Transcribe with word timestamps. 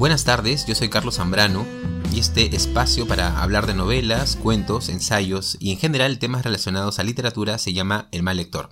Buenas 0.00 0.24
tardes, 0.24 0.64
yo 0.64 0.74
soy 0.74 0.88
Carlos 0.88 1.16
Zambrano 1.16 1.66
y 2.10 2.20
este 2.20 2.56
espacio 2.56 3.06
para 3.06 3.42
hablar 3.42 3.66
de 3.66 3.74
novelas, 3.74 4.34
cuentos, 4.34 4.88
ensayos 4.88 5.58
y 5.60 5.72
en 5.72 5.78
general 5.78 6.18
temas 6.18 6.42
relacionados 6.42 6.98
a 6.98 7.04
literatura 7.04 7.58
se 7.58 7.74
llama 7.74 8.08
El 8.10 8.22
mal 8.22 8.38
lector. 8.38 8.70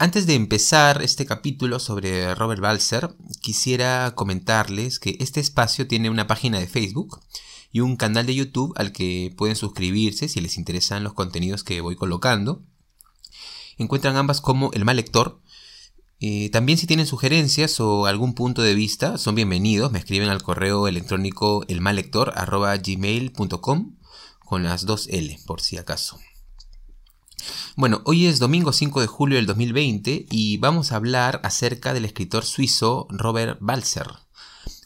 Antes 0.00 0.26
de 0.26 0.34
empezar 0.34 1.02
este 1.02 1.24
capítulo 1.24 1.78
sobre 1.78 2.34
Robert 2.34 2.60
Balser, 2.60 3.14
quisiera 3.42 4.12
comentarles 4.16 4.98
que 4.98 5.16
este 5.20 5.38
espacio 5.38 5.86
tiene 5.86 6.10
una 6.10 6.26
página 6.26 6.58
de 6.58 6.66
Facebook 6.66 7.20
y 7.70 7.78
un 7.78 7.94
canal 7.94 8.26
de 8.26 8.34
YouTube 8.34 8.72
al 8.74 8.90
que 8.90 9.32
pueden 9.36 9.54
suscribirse 9.54 10.28
si 10.28 10.40
les 10.40 10.58
interesan 10.58 11.04
los 11.04 11.14
contenidos 11.14 11.62
que 11.62 11.80
voy 11.80 11.94
colocando. 11.94 12.64
Encuentran 13.78 14.16
ambas 14.16 14.40
como 14.40 14.72
El 14.72 14.84
mal 14.84 14.96
lector 14.96 15.40
también 16.52 16.76
si 16.76 16.86
tienen 16.86 17.06
sugerencias 17.06 17.80
o 17.80 18.04
algún 18.04 18.34
punto 18.34 18.60
de 18.60 18.74
vista, 18.74 19.16
son 19.16 19.34
bienvenidos. 19.34 19.90
Me 19.90 19.98
escriben 19.98 20.28
al 20.28 20.42
correo 20.42 20.86
electrónico 20.86 21.64
elmallector.gmail.com 21.66 23.96
con 24.44 24.62
las 24.62 24.84
dos 24.84 25.08
L, 25.08 25.38
por 25.46 25.62
si 25.62 25.78
acaso. 25.78 26.18
Bueno, 27.76 28.02
hoy 28.04 28.26
es 28.26 28.38
domingo 28.38 28.72
5 28.72 29.00
de 29.00 29.06
julio 29.06 29.36
del 29.36 29.46
2020 29.46 30.26
y 30.30 30.56
vamos 30.58 30.92
a 30.92 30.96
hablar 30.96 31.40
acerca 31.44 31.94
del 31.94 32.04
escritor 32.04 32.44
suizo 32.44 33.06
Robert 33.10 33.58
Balzer. 33.60 34.08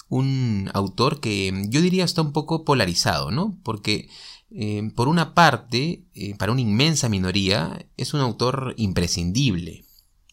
Un 0.08 0.70
autor 0.74 1.18
que 1.18 1.52
yo 1.68 1.80
diría 1.80 2.04
está 2.04 2.22
un 2.22 2.32
poco 2.32 2.64
polarizado, 2.64 3.30
¿no? 3.30 3.58
Porque 3.64 4.08
eh, 4.50 4.90
por 4.94 5.08
una 5.08 5.34
parte, 5.34 6.04
eh, 6.14 6.36
para 6.36 6.52
una 6.52 6.60
inmensa 6.60 7.08
minoría, 7.08 7.86
es 7.96 8.14
un 8.14 8.20
autor 8.20 8.74
imprescindible 8.76 9.83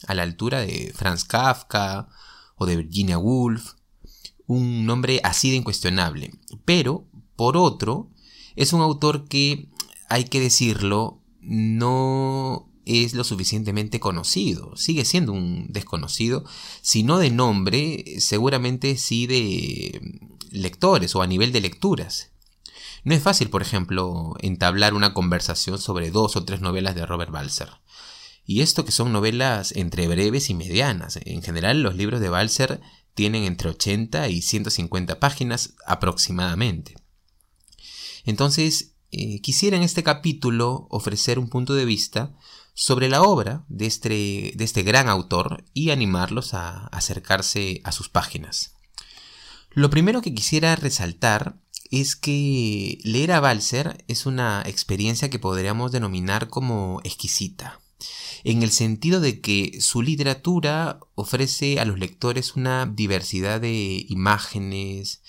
a 0.08 0.14
la 0.14 0.24
altura 0.24 0.60
de 0.60 0.94
Franz 0.96 1.24
Kafka 1.24 2.08
o 2.56 2.66
de 2.66 2.78
Virginia 2.78 3.18
Woolf, 3.18 3.74
un 4.48 4.86
nombre 4.86 5.22
así 5.24 5.50
de 5.50 5.58
incuestionable. 5.58 6.32
Pero, 6.66 7.06
por 7.36 7.58
otro, 7.58 8.10
es 8.56 8.74
un 8.74 8.82
autor 8.82 9.28
que, 9.28 9.70
hay 10.10 10.26
que 10.26 10.40
decirlo, 10.40 11.22
no 11.42 12.68
es 12.86 13.14
lo 13.14 13.24
suficientemente 13.24 14.00
conocido. 14.00 14.76
Sigue 14.76 15.06
siendo 15.06 15.34
un 15.34 15.68
desconocido, 15.70 16.44
si 16.82 17.04
no 17.04 17.18
de 17.18 17.30
nombre, 17.30 18.20
seguramente 18.20 18.98
sí 18.98 19.28
de 19.28 20.20
lectores 20.52 21.16
o 21.16 21.22
a 21.22 21.28
nivel 21.28 21.52
de 21.52 21.62
lecturas. 21.62 22.32
No 23.04 23.16
es 23.16 23.24
fácil, 23.24 23.50
por 23.50 23.62
ejemplo, 23.62 24.36
entablar 24.40 24.94
una 24.94 25.14
conversación 25.14 25.80
sobre 25.80 26.12
dos 26.12 26.36
o 26.36 26.46
tres 26.46 26.62
novelas 26.62 26.94
de 26.94 27.06
Robert 27.06 27.32
Balser. 27.32 27.70
Y 28.46 28.62
esto 28.62 28.86
que 28.86 28.92
son 28.92 29.12
novelas 29.12 29.74
entre 29.76 30.08
breves 30.08 30.50
y 30.50 30.54
medianas. 30.54 31.20
En 31.24 31.42
general 31.42 31.84
los 31.84 31.96
libros 31.96 32.20
de 32.20 32.30
Balser 32.30 32.82
tienen 33.14 33.44
entre 33.44 33.70
80 33.70 34.30
y 34.30 34.42
150 34.42 35.20
páginas 35.20 35.76
aproximadamente. 35.86 36.96
Entonces, 38.26 38.96
eh, 39.12 39.42
quisiera 39.42 39.78
en 39.78 39.84
este 39.84 40.04
capítulo 40.04 40.88
ofrecer 40.90 41.38
un 41.38 41.50
punto 41.50 41.74
de 41.74 41.86
vista 41.86 42.34
sobre 42.74 43.10
la 43.10 43.22
obra 43.22 43.66
de 43.68 43.86
este, 43.86 44.54
de 44.56 44.64
este 44.64 44.84
gran 44.84 45.10
autor 45.10 45.66
y 45.74 45.90
animarlos 45.90 46.54
a 46.54 46.88
acercarse 46.88 47.82
a 47.84 47.92
sus 47.92 48.10
páginas. 48.10 48.76
Lo 49.72 49.90
primero 49.90 50.22
que 50.22 50.34
quisiera 50.34 50.76
resaltar 50.76 51.62
es 51.90 52.16
que 52.16 53.00
leer 53.04 53.34
a 53.34 53.42
Balser 53.42 54.04
es 54.08 54.26
una 54.26 54.64
experiencia 54.66 55.30
que 55.30 55.40
podríamos 55.40 55.92
denominar 55.92 56.48
como 56.48 57.02
exquisita 57.04 57.81
en 58.44 58.64
el 58.64 58.72
sentido 58.72 59.20
de 59.20 59.42
que 59.42 59.80
su 59.82 60.02
literatura 60.02 61.00
ofrece 61.16 61.80
a 61.80 61.86
los 61.86 62.00
lectores 62.00 62.56
una 62.56 62.86
diversidad 62.86 63.62
de 63.62 64.06
imágenes, 64.10 65.22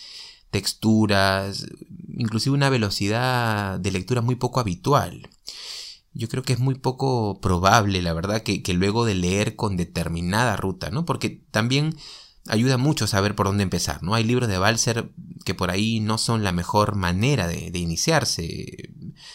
texturas, 0.50 1.66
inclusive 2.08 2.54
una 2.54 2.70
velocidad 2.70 3.80
de 3.80 3.90
lectura 3.90 4.20
muy 4.20 4.36
poco 4.36 4.60
habitual. 4.60 5.28
Yo 6.14 6.28
creo 6.28 6.42
que 6.42 6.52
es 6.52 6.58
muy 6.58 6.74
poco 6.74 7.40
probable, 7.40 8.02
la 8.02 8.12
verdad, 8.12 8.42
que, 8.42 8.62
luego 8.74 9.06
de 9.06 9.14
leer 9.14 9.56
con 9.56 9.76
determinada 9.76 10.56
ruta, 10.56 10.90
¿no? 10.90 11.06
Porque 11.06 11.42
también 11.50 11.96
ayuda 12.48 12.76
mucho 12.76 13.06
saber 13.06 13.34
por 13.34 13.46
dónde 13.46 13.62
empezar, 13.62 14.02
¿no? 14.02 14.14
Hay 14.14 14.24
libros 14.24 14.48
de 14.48 14.58
Balser 14.58 15.10
que 15.46 15.54
por 15.54 15.70
ahí 15.70 16.00
no 16.00 16.18
son 16.18 16.44
la 16.44 16.52
mejor 16.52 16.96
manera 16.96 17.48
de, 17.48 17.78
iniciarse, 17.78 18.91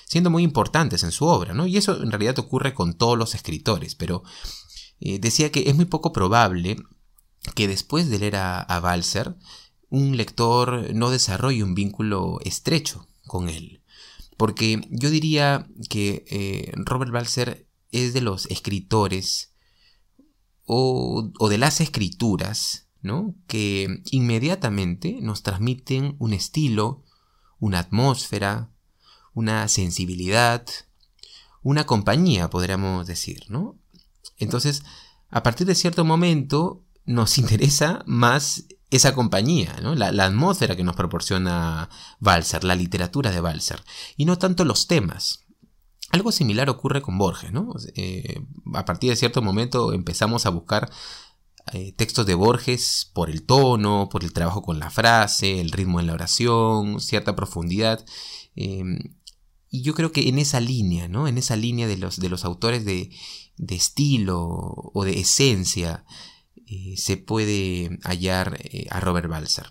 siendo 0.08 0.30
muy 0.30 0.44
importantes 0.44 1.04
en 1.04 1.12
su 1.12 1.26
obra, 1.26 1.54
¿no? 1.54 1.68
Y 1.68 1.78
eso 1.78 2.02
en 2.02 2.12
realidad 2.12 2.40
ocurre 2.40 2.74
con 2.74 2.94
todos 2.94 3.18
los 3.18 3.36
escritores, 3.36 3.96
pero 3.96 4.24
eh, 5.00 5.20
decía 5.20 5.52
que 5.52 5.70
es 5.70 5.76
muy 5.76 5.86
poco 5.86 6.12
probable 6.12 6.78
que 7.56 7.68
después 7.68 8.10
de 8.10 8.20
leer 8.20 8.38
a, 8.38 8.80
Balser, 8.82 9.36
un 9.90 10.18
lector 10.18 10.94
no 10.94 11.10
desarrolle 11.10 11.64
un 11.64 11.76
vínculo 11.76 12.40
estrecho 12.44 13.08
con 13.26 13.50
él. 13.50 13.84
Porque 14.38 14.82
yo 14.90 15.10
diría 15.10 15.68
que 15.90 16.26
eh, 16.30 16.72
Robert 16.76 17.12
Balser 17.12 17.68
es 17.92 18.14
de 18.14 18.22
los 18.22 18.46
escritores 18.48 19.54
o, 20.66 21.32
o 21.40 21.50
de 21.50 21.58
las 21.58 21.80
escrituras 21.82 22.88
que 23.48 24.02
inmediatamente 24.12 25.20
nos 25.22 25.44
transmiten 25.44 26.16
un 26.20 26.34
estilo, 26.34 27.04
una 27.60 27.80
atmósfera, 27.80 28.72
una 29.38 29.68
sensibilidad, 29.68 30.66
una 31.62 31.86
compañía, 31.86 32.50
podríamos 32.50 33.06
decir. 33.06 33.44
¿no? 33.50 33.78
Entonces, 34.38 34.82
a 35.30 35.44
partir 35.44 35.68
de 35.68 35.76
cierto 35.76 36.04
momento, 36.04 36.82
nos 37.06 37.38
interesa 37.44 38.04
más 38.08 38.66
esa 38.90 39.14
compañía, 39.14 39.76
la, 39.82 40.26
atmósfera 40.26 40.76
que 40.76 40.84
nos 40.84 40.96
proporciona 40.96 41.90
Balser, 42.20 42.64
la 42.64 42.74
literatura 42.74 43.32
de 43.32 43.42
Balser, 43.42 43.84
y 44.16 44.26
no 44.26 44.40
tanto 44.40 44.66
los 44.66 44.88
temas. 44.88 45.46
Algo 46.10 46.32
similar 46.32 46.70
ocurre 46.70 47.04
con 47.04 47.18
Borges, 47.18 47.52
¿no? 47.52 47.74
Eh, 47.96 48.42
a 48.74 48.86
partir 48.86 49.12
de 49.12 49.18
cierto 49.18 49.42
momento 49.44 49.94
empezamos 49.94 50.46
a 50.46 50.50
buscar 50.50 50.90
eh, 51.74 51.92
textos 51.92 52.26
de 52.26 52.34
Borges 52.34 53.12
por 53.14 53.30
el 53.30 53.46
tono, 53.46 54.08
por 54.10 54.24
el 54.24 54.34
trabajo 54.34 54.64
con 54.64 54.80
la 54.80 54.90
frase, 54.90 55.60
el 55.60 55.72
ritmo 55.72 56.00
en 56.00 56.08
la 56.08 56.14
oración, 56.14 57.02
cierta 57.02 57.36
profundidad. 57.36 58.04
Em, 58.56 59.17
y 59.70 59.82
yo 59.82 59.94
creo 59.94 60.12
que 60.12 60.30
en 60.30 60.40
esa 60.40 60.60
línea, 60.60 61.08
¿no? 61.08 61.28
En 61.28 61.38
esa 61.38 61.56
línea 61.56 61.88
de 61.88 61.98
los, 61.98 62.20
de 62.20 62.30
los 62.30 62.46
autores 62.46 62.86
de, 62.86 63.10
estilo 63.68 64.40
o 64.94 65.04
de 65.04 65.20
esencia, 65.20 66.06
eh, 66.68 66.96
se 66.98 67.18
puede 67.18 68.00
hallar 68.04 68.60
eh, 68.64 68.88
a 68.90 69.00
Robert 69.00 69.30
Balser. 69.30 69.68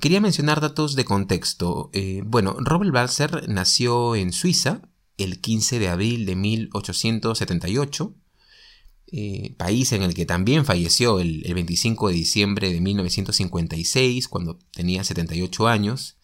Quería 0.00 0.20
mencionar 0.20 0.60
datos 0.60 0.96
de 0.96 1.04
contexto. 1.04 1.90
bueno, 2.24 2.56
Robert 2.58 2.92
Balser 2.92 3.48
nació 3.48 4.16
en 4.16 4.32
Suiza 4.32 4.82
el 5.18 5.40
15 5.40 5.78
de 5.78 5.88
abril 5.88 6.24
de 6.24 6.34
1878 6.34 8.16
eh, 9.14 9.54
país 9.58 9.92
en 9.92 10.00
el 10.02 10.14
que 10.14 10.24
también 10.24 10.64
falleció 10.64 11.20
el, 11.20 11.42
25 11.42 12.08
de 12.08 12.14
diciembre 12.14 12.72
de 12.72 12.80
1956, 12.80 14.26
cuando 14.26 14.58
tenía 14.72 15.04
78 15.04 15.68
años. 15.68 16.16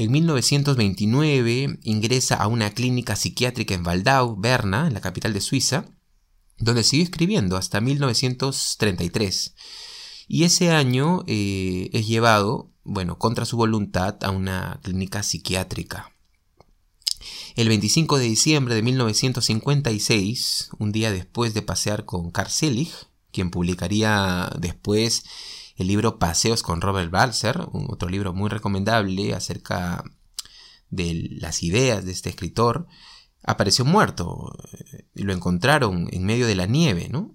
En 0.00 0.12
1929 0.12 1.80
ingresa 1.82 2.36
a 2.36 2.46
una 2.46 2.70
clínica 2.70 3.16
psiquiátrica 3.16 3.74
en 3.74 3.84
Waldau, 3.84 4.36
Berna, 4.36 4.86
en 4.86 4.94
la 4.94 5.00
capital 5.00 5.32
de 5.32 5.40
Suiza, 5.40 5.86
donde 6.56 6.84
siguió 6.84 7.02
escribiendo 7.02 7.56
hasta 7.56 7.80
1933. 7.80 9.56
Y 10.28 10.44
ese 10.44 10.70
año 10.70 11.24
eh, 11.26 11.90
es 11.92 12.06
llevado, 12.06 12.70
bueno, 12.84 13.18
contra 13.18 13.44
su 13.44 13.56
voluntad 13.56 14.22
a 14.22 14.30
una 14.30 14.78
clínica 14.84 15.24
psiquiátrica. 15.24 16.12
El 17.56 17.66
25 17.66 18.18
de 18.18 18.24
diciembre 18.26 18.76
de 18.76 18.82
1956, 18.82 20.70
un 20.78 20.92
día 20.92 21.10
después 21.10 21.54
de 21.54 21.62
pasear 21.62 22.04
con 22.04 22.30
Carl 22.30 22.50
Selig, 22.50 22.92
quien 23.32 23.50
publicaría 23.50 24.48
después 24.60 25.24
el 25.78 25.86
libro 25.86 26.18
Paseos 26.18 26.62
con 26.62 26.80
Robert 26.80 27.10
Balser, 27.10 27.66
otro 27.72 28.08
libro 28.08 28.34
muy 28.34 28.50
recomendable 28.50 29.32
acerca 29.32 30.02
de 30.90 31.28
las 31.40 31.62
ideas 31.62 32.04
de 32.04 32.10
este 32.10 32.30
escritor, 32.30 32.88
apareció 33.44 33.84
muerto 33.84 34.52
y 35.14 35.22
lo 35.22 35.32
encontraron 35.32 36.08
en 36.10 36.24
medio 36.24 36.48
de 36.48 36.56
la 36.56 36.66
nieve, 36.66 37.08
¿no? 37.08 37.34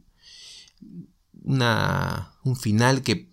un 1.46 2.56
final 2.56 3.02
que 3.02 3.30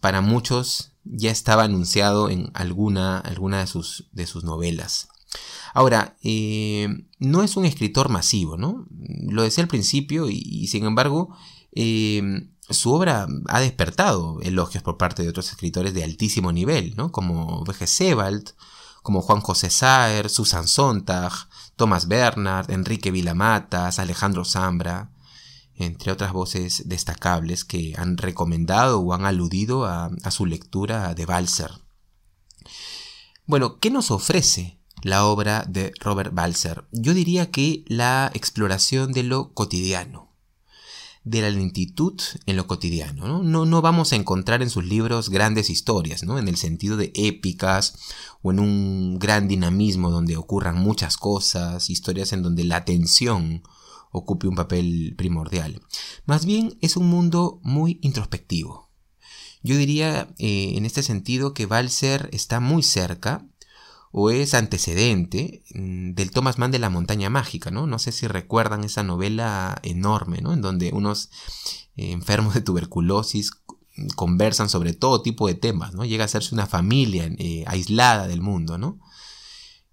para 0.00 0.20
muchos 0.20 0.92
ya 1.04 1.30
estaba 1.30 1.64
anunciado 1.64 2.30
en 2.30 2.50
alguna, 2.54 3.18
alguna 3.18 3.60
de, 3.60 3.66
sus, 3.66 4.08
de 4.12 4.26
sus 4.26 4.44
novelas. 4.44 5.08
Ahora, 5.74 6.16
eh, 6.22 6.88
no 7.18 7.42
es 7.42 7.56
un 7.56 7.64
escritor 7.64 8.08
masivo, 8.08 8.56
¿no? 8.56 8.86
Lo 9.28 9.42
decía 9.42 9.62
al 9.62 9.68
principio 9.68 10.28
y, 10.28 10.66
sin 10.66 10.84
embargo, 10.84 11.36
eh, 11.72 12.48
su 12.70 12.92
obra 12.92 13.26
ha 13.48 13.60
despertado 13.60 14.40
elogios 14.42 14.82
por 14.82 14.96
parte 14.96 15.22
de 15.22 15.28
otros 15.28 15.50
escritores 15.50 15.94
de 15.94 16.04
altísimo 16.04 16.52
nivel, 16.52 16.94
¿no? 16.96 17.12
Como 17.12 17.60
V.G. 17.62 17.86
Sebald, 17.86 18.50
como 19.02 19.22
Juan 19.22 19.40
José 19.40 19.70
Saer, 19.70 20.28
Susan 20.28 20.66
Sontag, 20.66 21.32
Thomas 21.76 22.08
Bernard, 22.08 22.70
Enrique 22.70 23.10
Vilamatas, 23.10 23.98
Alejandro 23.98 24.44
Zambra, 24.44 25.10
entre 25.74 26.12
otras 26.12 26.32
voces 26.32 26.82
destacables 26.86 27.64
que 27.64 27.94
han 27.96 28.18
recomendado 28.18 29.00
o 29.00 29.14
han 29.14 29.24
aludido 29.24 29.86
a, 29.86 30.10
su 30.30 30.46
lectura 30.46 31.14
de 31.14 31.26
Balser. 31.26 31.70
Bueno, 33.46 33.78
¿qué 33.78 33.90
nos 33.90 34.10
ofrece 34.10 34.78
la 35.02 35.24
obra 35.24 35.64
de 35.66 35.92
Robert 35.98 36.34
Balser? 36.34 36.84
Yo 36.92 37.14
diría 37.14 37.50
que 37.50 37.84
la 37.86 38.30
exploración 38.34 39.12
de 39.12 39.22
lo 39.22 39.52
cotidiano 39.54 40.29
de 41.24 41.42
la 41.42 41.50
lentitud 41.50 42.20
en 42.46 42.56
lo 42.56 42.66
cotidiano. 42.66 43.42
¿no? 43.42 43.64
No, 43.66 43.82
vamos 43.82 44.12
a 44.12 44.16
encontrar 44.16 44.62
en 44.62 44.70
sus 44.70 44.84
libros 44.84 45.28
grandes 45.28 45.70
historias, 45.70 46.22
¿no? 46.24 46.38
en 46.38 46.48
el 46.48 46.56
sentido 46.56 46.96
de 46.96 47.12
épicas 47.14 47.98
o 48.42 48.52
en 48.52 48.60
un 48.60 49.18
gran 49.18 49.48
dinamismo 49.48 50.10
donde 50.10 50.36
ocurran 50.36 50.78
muchas 50.78 51.16
cosas, 51.16 51.90
historias 51.90 52.32
en 52.32 52.42
donde 52.42 52.64
la 52.64 52.84
tensión 52.84 53.62
ocupe 54.12 54.48
un 54.48 54.56
papel 54.56 55.14
primordial. 55.16 55.82
Más 56.24 56.44
bien 56.46 56.78
es 56.80 56.96
un 56.96 57.08
mundo 57.08 57.60
muy 57.62 57.98
introspectivo. 58.02 58.90
Yo 59.62 59.76
diría 59.76 60.34
eh, 60.38 60.72
en 60.76 60.86
este 60.86 61.02
sentido 61.02 61.52
que 61.52 61.66
Balser 61.66 62.30
está 62.32 62.60
muy 62.60 62.82
cerca 62.82 63.46
o 64.12 64.30
es 64.30 64.54
antecedente 64.54 65.62
mm, 65.74 66.12
del 66.12 66.30
Thomas 66.30 66.58
Mann 66.58 66.70
de 66.70 66.78
la 66.78 66.90
montaña 66.90 67.30
mágica, 67.30 67.70
¿no? 67.70 67.86
No 67.86 67.98
sé 67.98 68.12
si 68.12 68.26
recuerdan 68.26 68.84
esa 68.84 69.02
novela 69.02 69.78
enorme, 69.82 70.40
¿no? 70.40 70.52
En 70.52 70.62
donde 70.62 70.90
unos 70.92 71.30
eh, 71.96 72.12
enfermos 72.12 72.54
de 72.54 72.60
tuberculosis 72.60 73.52
conversan 74.16 74.68
sobre 74.68 74.94
todo 74.94 75.22
tipo 75.22 75.46
de 75.46 75.54
temas, 75.54 75.94
¿no? 75.94 76.04
Llega 76.04 76.24
a 76.24 76.26
hacerse 76.26 76.54
una 76.54 76.66
familia 76.66 77.30
eh, 77.38 77.64
aislada 77.66 78.26
del 78.26 78.40
mundo, 78.40 78.78
¿no? 78.78 78.98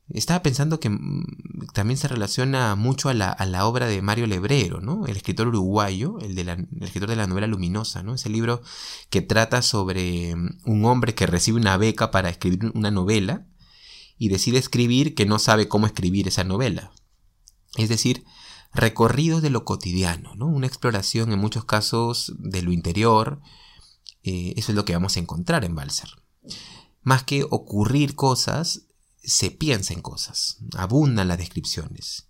Estaba 0.10 0.42
pensando 0.42 0.80
que 0.80 0.90
mm, 0.90 1.68
también 1.74 1.98
se 1.98 2.08
relaciona 2.08 2.76
mucho 2.76 3.10
a 3.10 3.14
la, 3.14 3.66
obra 3.68 3.86
de 3.86 4.02
Mario 4.02 4.26
Lebrero, 4.26 4.82
¿no? 4.82 5.06
El 5.06 5.18
escritor 5.18 5.48
uruguayo, 5.50 6.18
el, 6.22 6.40
el 6.40 6.68
escritor 6.82 7.10
de 7.10 7.18
la 7.18 7.28
novela 7.28 7.46
Luminosa, 7.46 8.02
¿no? 8.02 8.16
Ese 8.16 8.30
libro 8.30 8.64
que 9.12 9.22
trata 9.22 9.62
sobre 9.62 10.36
mm, 10.36 10.62
un 10.66 10.86
hombre 10.86 11.14
que 11.14 11.28
recibe 11.28 11.60
una 11.60 11.78
beca 11.78 12.10
para 12.10 12.30
escribir 12.30 12.72
una 12.74 12.90
novela 12.90 13.46
y 14.18 14.30
decide 14.30 14.58
escribir 14.58 15.16
que 15.16 15.26
no 15.26 15.40
sabe 15.40 15.68
cómo 15.68 15.86
escribir 15.86 16.28
esa 16.28 16.44
novela. 16.44 16.92
Es 17.76 17.90
decir, 17.90 18.26
recorridos 18.74 19.42
de 19.42 19.50
lo 19.50 19.66
cotidiano, 19.66 20.36
¿no? 20.36 20.48
una 20.48 20.68
exploración 20.68 21.32
en 21.32 21.40
muchos 21.40 21.66
casos 21.66 22.34
de 22.38 22.62
lo 22.62 22.72
interior. 22.72 23.42
Eh, 24.24 24.54
eso 24.58 24.72
es 24.72 24.76
lo 24.76 24.86
que 24.86 24.94
vamos 24.94 25.18
a 25.18 25.20
encontrar 25.20 25.66
en 25.66 25.76
Balser. 25.76 26.10
Más 27.02 27.24
que 27.24 27.46
ocurrir 27.50 28.16
cosas, 28.16 28.84
se 29.24 29.52
piensa 29.52 29.94
en 29.94 30.02
cosas, 30.02 30.58
abundan 30.76 31.28
las 31.28 31.38
descripciones. 31.38 32.28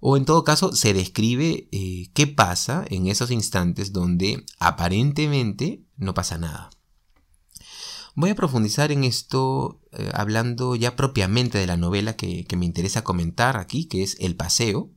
O 0.00 0.16
en 0.16 0.24
todo 0.24 0.44
caso, 0.44 0.72
se 0.72 0.92
describe 0.92 1.68
eh, 1.72 2.10
qué 2.14 2.26
pasa 2.28 2.84
en 2.88 3.08
esos 3.08 3.30
instantes 3.32 3.92
donde 3.92 4.44
aparentemente 4.60 5.84
no 5.96 6.14
pasa 6.14 6.38
nada. 6.38 6.70
Voy 8.20 8.30
a 8.30 8.34
profundizar 8.34 8.90
en 8.90 9.04
esto 9.04 9.80
eh, 9.92 10.10
hablando 10.12 10.74
ya 10.74 10.96
propiamente 10.96 11.56
de 11.56 11.68
la 11.68 11.76
novela 11.76 12.16
que, 12.16 12.44
me 12.56 12.66
interesa 12.66 13.04
comentar 13.04 13.56
aquí, 13.56 13.84
que 13.84 14.02
es 14.02 14.16
El 14.18 14.34
Paseo. 14.34 14.90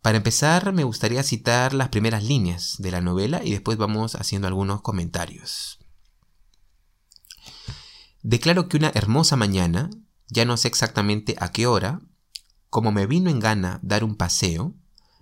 Para 0.00 0.16
empezar, 0.16 0.72
me 0.72 0.84
gustaría 0.84 1.22
citar 1.24 1.74
las 1.74 1.90
primeras 1.90 2.24
líneas 2.24 2.76
de 2.78 2.90
la 2.90 3.02
novela 3.02 3.42
y 3.44 3.50
después 3.50 3.76
vamos 3.76 4.14
haciendo 4.14 4.48
algunos 4.48 4.80
comentarios. 4.80 5.78
Declaro 8.22 8.66
que 8.66 8.78
una 8.78 8.92
hermosa 8.94 9.36
mañana, 9.36 9.90
ya 10.26 10.46
no 10.46 10.56
sé 10.56 10.68
exactamente 10.68 11.36
a 11.38 11.52
qué 11.52 11.66
hora, 11.66 12.00
como 12.70 12.92
me 12.92 13.04
vino 13.04 13.28
en 13.28 13.40
gana 13.40 13.78
dar 13.82 14.04
un 14.04 14.16
paseo, 14.16 14.74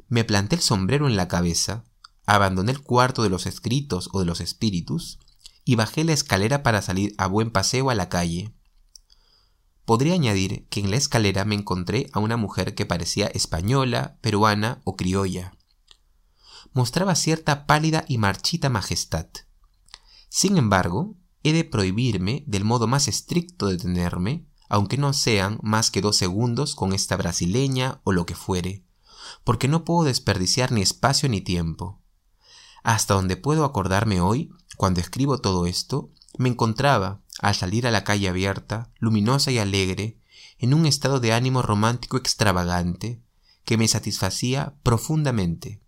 me 0.06 0.22
planté 0.22 0.54
el 0.54 0.62
sombrero 0.62 1.08
en 1.08 1.16
la 1.16 1.26
cabeza, 1.26 1.82
abandoné 2.24 2.70
el 2.70 2.82
cuarto 2.82 3.24
de 3.24 3.30
los 3.30 3.46
escritos 3.46 4.10
o 4.12 4.20
de 4.20 4.26
los 4.26 4.40
espíritus, 4.40 5.18
y 5.64 5.74
bajé 5.76 6.04
la 6.04 6.12
escalera 6.12 6.62
para 6.62 6.82
salir 6.82 7.14
a 7.18 7.26
buen 7.26 7.50
paseo 7.50 7.90
a 7.90 7.94
la 7.94 8.08
calle. 8.08 8.54
Podría 9.84 10.14
añadir 10.14 10.68
que 10.68 10.80
en 10.80 10.90
la 10.90 10.96
escalera 10.96 11.44
me 11.44 11.54
encontré 11.54 12.08
a 12.12 12.20
una 12.20 12.36
mujer 12.36 12.74
que 12.74 12.86
parecía 12.86 13.26
española, 13.26 14.18
peruana 14.20 14.80
o 14.84 14.96
criolla. 14.96 15.52
Mostraba 16.72 17.14
cierta 17.14 17.66
pálida 17.66 18.04
y 18.06 18.18
marchita 18.18 18.68
majestad. 18.68 19.26
Sin 20.28 20.56
embargo, 20.58 21.16
he 21.42 21.52
de 21.52 21.64
prohibirme 21.64 22.44
del 22.46 22.64
modo 22.64 22.86
más 22.86 23.08
estricto 23.08 23.66
de 23.66 23.78
tenerme, 23.78 24.46
aunque 24.68 24.96
no 24.96 25.12
sean 25.12 25.58
más 25.62 25.90
que 25.90 26.00
dos 26.00 26.16
segundos 26.16 26.76
con 26.76 26.92
esta 26.92 27.16
brasileña 27.16 28.00
o 28.04 28.12
lo 28.12 28.26
que 28.26 28.36
fuere, 28.36 28.84
porque 29.42 29.66
no 29.66 29.84
puedo 29.84 30.04
desperdiciar 30.04 30.70
ni 30.70 30.82
espacio 30.82 31.28
ni 31.28 31.40
tiempo. 31.40 32.00
Hasta 32.84 33.14
donde 33.14 33.36
puedo 33.36 33.64
acordarme 33.64 34.20
hoy, 34.20 34.50
cuando 34.80 35.02
escribo 35.02 35.36
todo 35.36 35.66
esto, 35.66 36.08
me 36.38 36.48
encontraba, 36.48 37.20
al 37.38 37.54
salir 37.54 37.86
a 37.86 37.90
la 37.90 38.02
calle 38.02 38.30
abierta, 38.30 38.90
luminosa 38.98 39.50
y 39.50 39.58
alegre, 39.58 40.16
en 40.58 40.72
un 40.72 40.86
estado 40.86 41.20
de 41.20 41.34
ánimo 41.34 41.60
romántico 41.60 42.16
extravagante, 42.16 43.20
que 43.66 43.76
me 43.76 43.86
satisfacía 43.88 44.72
profundamente. 44.82 45.82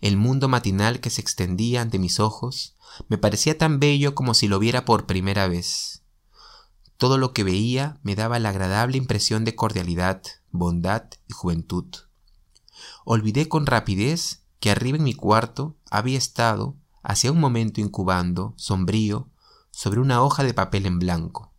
El 0.00 0.16
mundo 0.16 0.48
matinal 0.48 0.98
que 0.98 1.10
se 1.10 1.20
extendía 1.20 1.80
ante 1.80 2.00
mis 2.00 2.18
ojos 2.18 2.74
me 3.08 3.18
parecía 3.18 3.56
tan 3.56 3.78
bello 3.78 4.16
como 4.16 4.34
si 4.34 4.48
lo 4.48 4.58
viera 4.58 4.84
por 4.84 5.06
primera 5.06 5.46
vez. 5.46 6.02
Todo 6.96 7.18
lo 7.18 7.32
que 7.32 7.44
veía 7.44 8.00
me 8.02 8.16
daba 8.16 8.40
la 8.40 8.48
agradable 8.48 8.96
impresión 8.96 9.44
de 9.44 9.54
cordialidad, 9.54 10.22
bondad 10.50 11.04
y 11.28 11.34
juventud. 11.34 11.86
Olvidé 13.04 13.48
con 13.48 13.66
rapidez 13.66 14.42
que 14.58 14.72
arriba 14.72 14.98
en 14.98 15.04
mi 15.04 15.14
cuarto 15.14 15.76
había 15.88 16.18
estado 16.18 16.79
hacía 17.02 17.32
un 17.32 17.40
momento 17.40 17.80
incubando, 17.80 18.54
sombrío, 18.56 19.30
sobre 19.70 20.00
una 20.00 20.22
hoja 20.22 20.42
de 20.42 20.54
papel 20.54 20.86
en 20.86 20.98
blanco. 20.98 21.54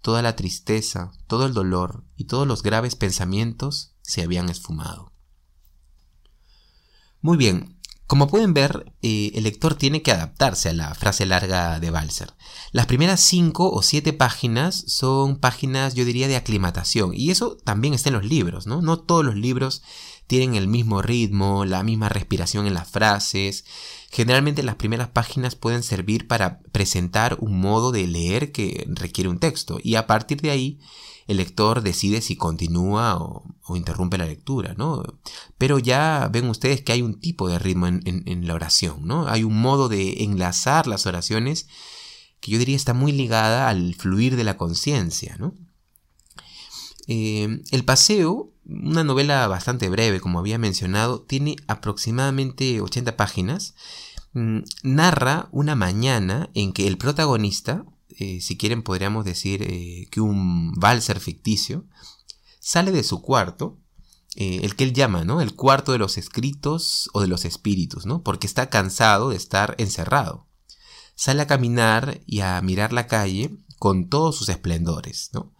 Toda 0.00 0.22
la 0.22 0.36
tristeza, 0.36 1.12
todo 1.26 1.46
el 1.46 1.54
dolor 1.54 2.04
y 2.16 2.24
todos 2.24 2.46
los 2.46 2.62
graves 2.62 2.94
pensamientos 2.96 3.94
se 4.02 4.22
habían 4.22 4.48
esfumado. 4.48 5.12
Muy 7.20 7.36
bien, 7.36 7.76
como 8.06 8.28
pueden 8.28 8.54
ver, 8.54 8.92
eh, 9.02 9.32
el 9.34 9.42
lector 9.44 9.74
tiene 9.74 10.00
que 10.00 10.12
adaptarse 10.12 10.68
a 10.68 10.72
la 10.72 10.94
frase 10.94 11.26
larga 11.26 11.80
de 11.80 11.90
Balser. 11.90 12.34
Las 12.70 12.86
primeras 12.86 13.20
cinco 13.20 13.68
o 13.72 13.82
siete 13.82 14.12
páginas 14.12 14.84
son 14.86 15.38
páginas, 15.38 15.94
yo 15.94 16.04
diría, 16.04 16.28
de 16.28 16.36
aclimatación. 16.36 17.10
Y 17.14 17.32
eso 17.32 17.56
también 17.56 17.94
está 17.94 18.10
en 18.10 18.14
los 18.14 18.24
libros, 18.24 18.68
¿no? 18.68 18.80
No 18.80 19.00
todos 19.00 19.24
los 19.24 19.34
libros 19.34 19.82
tienen 20.26 20.54
el 20.54 20.68
mismo 20.68 21.02
ritmo, 21.02 21.64
la 21.64 21.82
misma 21.82 22.08
respiración 22.08 22.66
en 22.66 22.74
las 22.74 22.88
frases. 22.88 23.64
Generalmente 24.10 24.62
las 24.62 24.76
primeras 24.76 25.08
páginas 25.08 25.54
pueden 25.54 25.82
servir 25.82 26.26
para 26.26 26.60
presentar 26.72 27.36
un 27.40 27.60
modo 27.60 27.92
de 27.92 28.06
leer 28.06 28.52
que 28.52 28.86
requiere 28.88 29.30
un 29.30 29.38
texto 29.38 29.78
y 29.82 29.96
a 29.96 30.06
partir 30.06 30.40
de 30.40 30.50
ahí 30.50 30.80
el 31.26 31.38
lector 31.38 31.82
decide 31.82 32.20
si 32.20 32.36
continúa 32.36 33.16
o, 33.16 33.44
interrumpe 33.74 34.16
la 34.16 34.26
lectura, 34.26 34.74
¿no? 34.76 35.02
Pero 35.58 35.78
ya 35.78 36.28
ven 36.32 36.48
ustedes 36.48 36.82
que 36.82 36.92
hay 36.92 37.02
un 37.02 37.18
tipo 37.18 37.48
de 37.48 37.58
ritmo 37.58 37.88
en, 37.88 38.46
la 38.46 38.54
oración, 38.54 39.06
¿no? 39.06 39.26
Hay 39.26 39.42
un 39.42 39.60
modo 39.60 39.88
de 39.88 40.22
enlazar 40.22 40.86
las 40.86 41.06
oraciones 41.06 41.66
que 42.40 42.52
yo 42.52 42.58
diría 42.58 42.76
está 42.76 42.94
muy 42.94 43.10
ligada 43.10 43.68
al 43.68 43.94
fluir 43.94 44.36
de 44.36 44.44
la 44.44 44.56
conciencia, 44.56 45.36
¿no? 45.38 45.54
Eh, 47.06 47.62
el 47.70 47.84
paseo 47.84 48.52
una 48.68 49.04
novela 49.04 49.46
bastante 49.46 49.88
breve, 49.88 50.20
como 50.20 50.40
había 50.40 50.58
mencionado, 50.58 51.22
tiene 51.22 51.56
aproximadamente 51.68 52.80
80 52.80 53.16
páginas. 53.16 53.74
Mm, 54.32 54.60
narra 54.82 55.48
una 55.52 55.76
mañana 55.76 56.50
en 56.54 56.72
que 56.72 56.88
el 56.88 56.98
protagonista, 56.98 57.84
eh, 58.18 58.40
si 58.40 58.56
quieren 58.56 58.82
podríamos 58.82 59.24
decir 59.24 59.62
eh, 59.62 60.08
que 60.10 60.20
un 60.20 60.72
valser 60.72 61.20
ficticio, 61.20 61.84
sale 62.58 62.90
de 62.90 63.04
su 63.04 63.22
cuarto, 63.22 63.78
el 64.38 64.76
que 64.76 64.84
él 64.84 64.92
llama, 64.92 65.24
¿no? 65.24 65.40
El 65.40 65.54
cuarto 65.54 65.92
de 65.92 65.98
los 65.98 66.18
escritos 66.18 67.08
o 67.14 67.22
de 67.22 67.26
los 67.26 67.46
espíritus, 67.46 68.04
¿no? 68.04 68.22
Porque 68.22 68.46
está 68.46 68.68
cansado 68.68 69.30
de 69.30 69.36
estar 69.36 69.74
encerrado. 69.78 70.46
Sale 71.14 71.40
a 71.40 71.46
caminar 71.46 72.20
y 72.26 72.40
a 72.40 72.60
mirar 72.60 72.92
la 72.92 73.06
calle 73.06 73.56
con 73.78 74.10
todos 74.10 74.36
sus 74.36 74.50
esplendores, 74.50 75.30
¿no? 75.32 75.54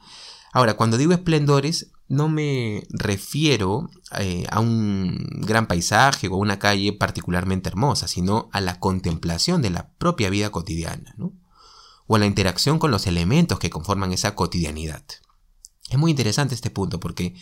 Ahora, 0.56 0.72
cuando 0.72 0.96
digo 0.96 1.12
esplendores, 1.12 1.92
no 2.08 2.30
me 2.30 2.86
refiero 2.88 3.90
eh, 4.18 4.46
a 4.50 4.60
un 4.60 5.42
gran 5.42 5.66
paisaje 5.66 6.28
o 6.28 6.34
a 6.36 6.38
una 6.38 6.58
calle 6.58 6.94
particularmente 6.94 7.68
hermosa, 7.68 8.08
sino 8.08 8.48
a 8.52 8.62
la 8.62 8.80
contemplación 8.80 9.60
de 9.60 9.68
la 9.68 9.90
propia 9.98 10.30
vida 10.30 10.48
cotidiana, 10.48 11.12
¿no? 11.18 11.34
o 12.06 12.16
a 12.16 12.18
la 12.18 12.24
interacción 12.24 12.78
con 12.78 12.90
los 12.90 13.06
elementos 13.06 13.58
que 13.58 13.68
conforman 13.68 14.12
esa 14.12 14.34
cotidianidad. 14.34 15.04
Es 15.90 15.98
muy 15.98 16.10
interesante 16.10 16.54
este 16.54 16.70
punto 16.70 17.00
porque 17.00 17.34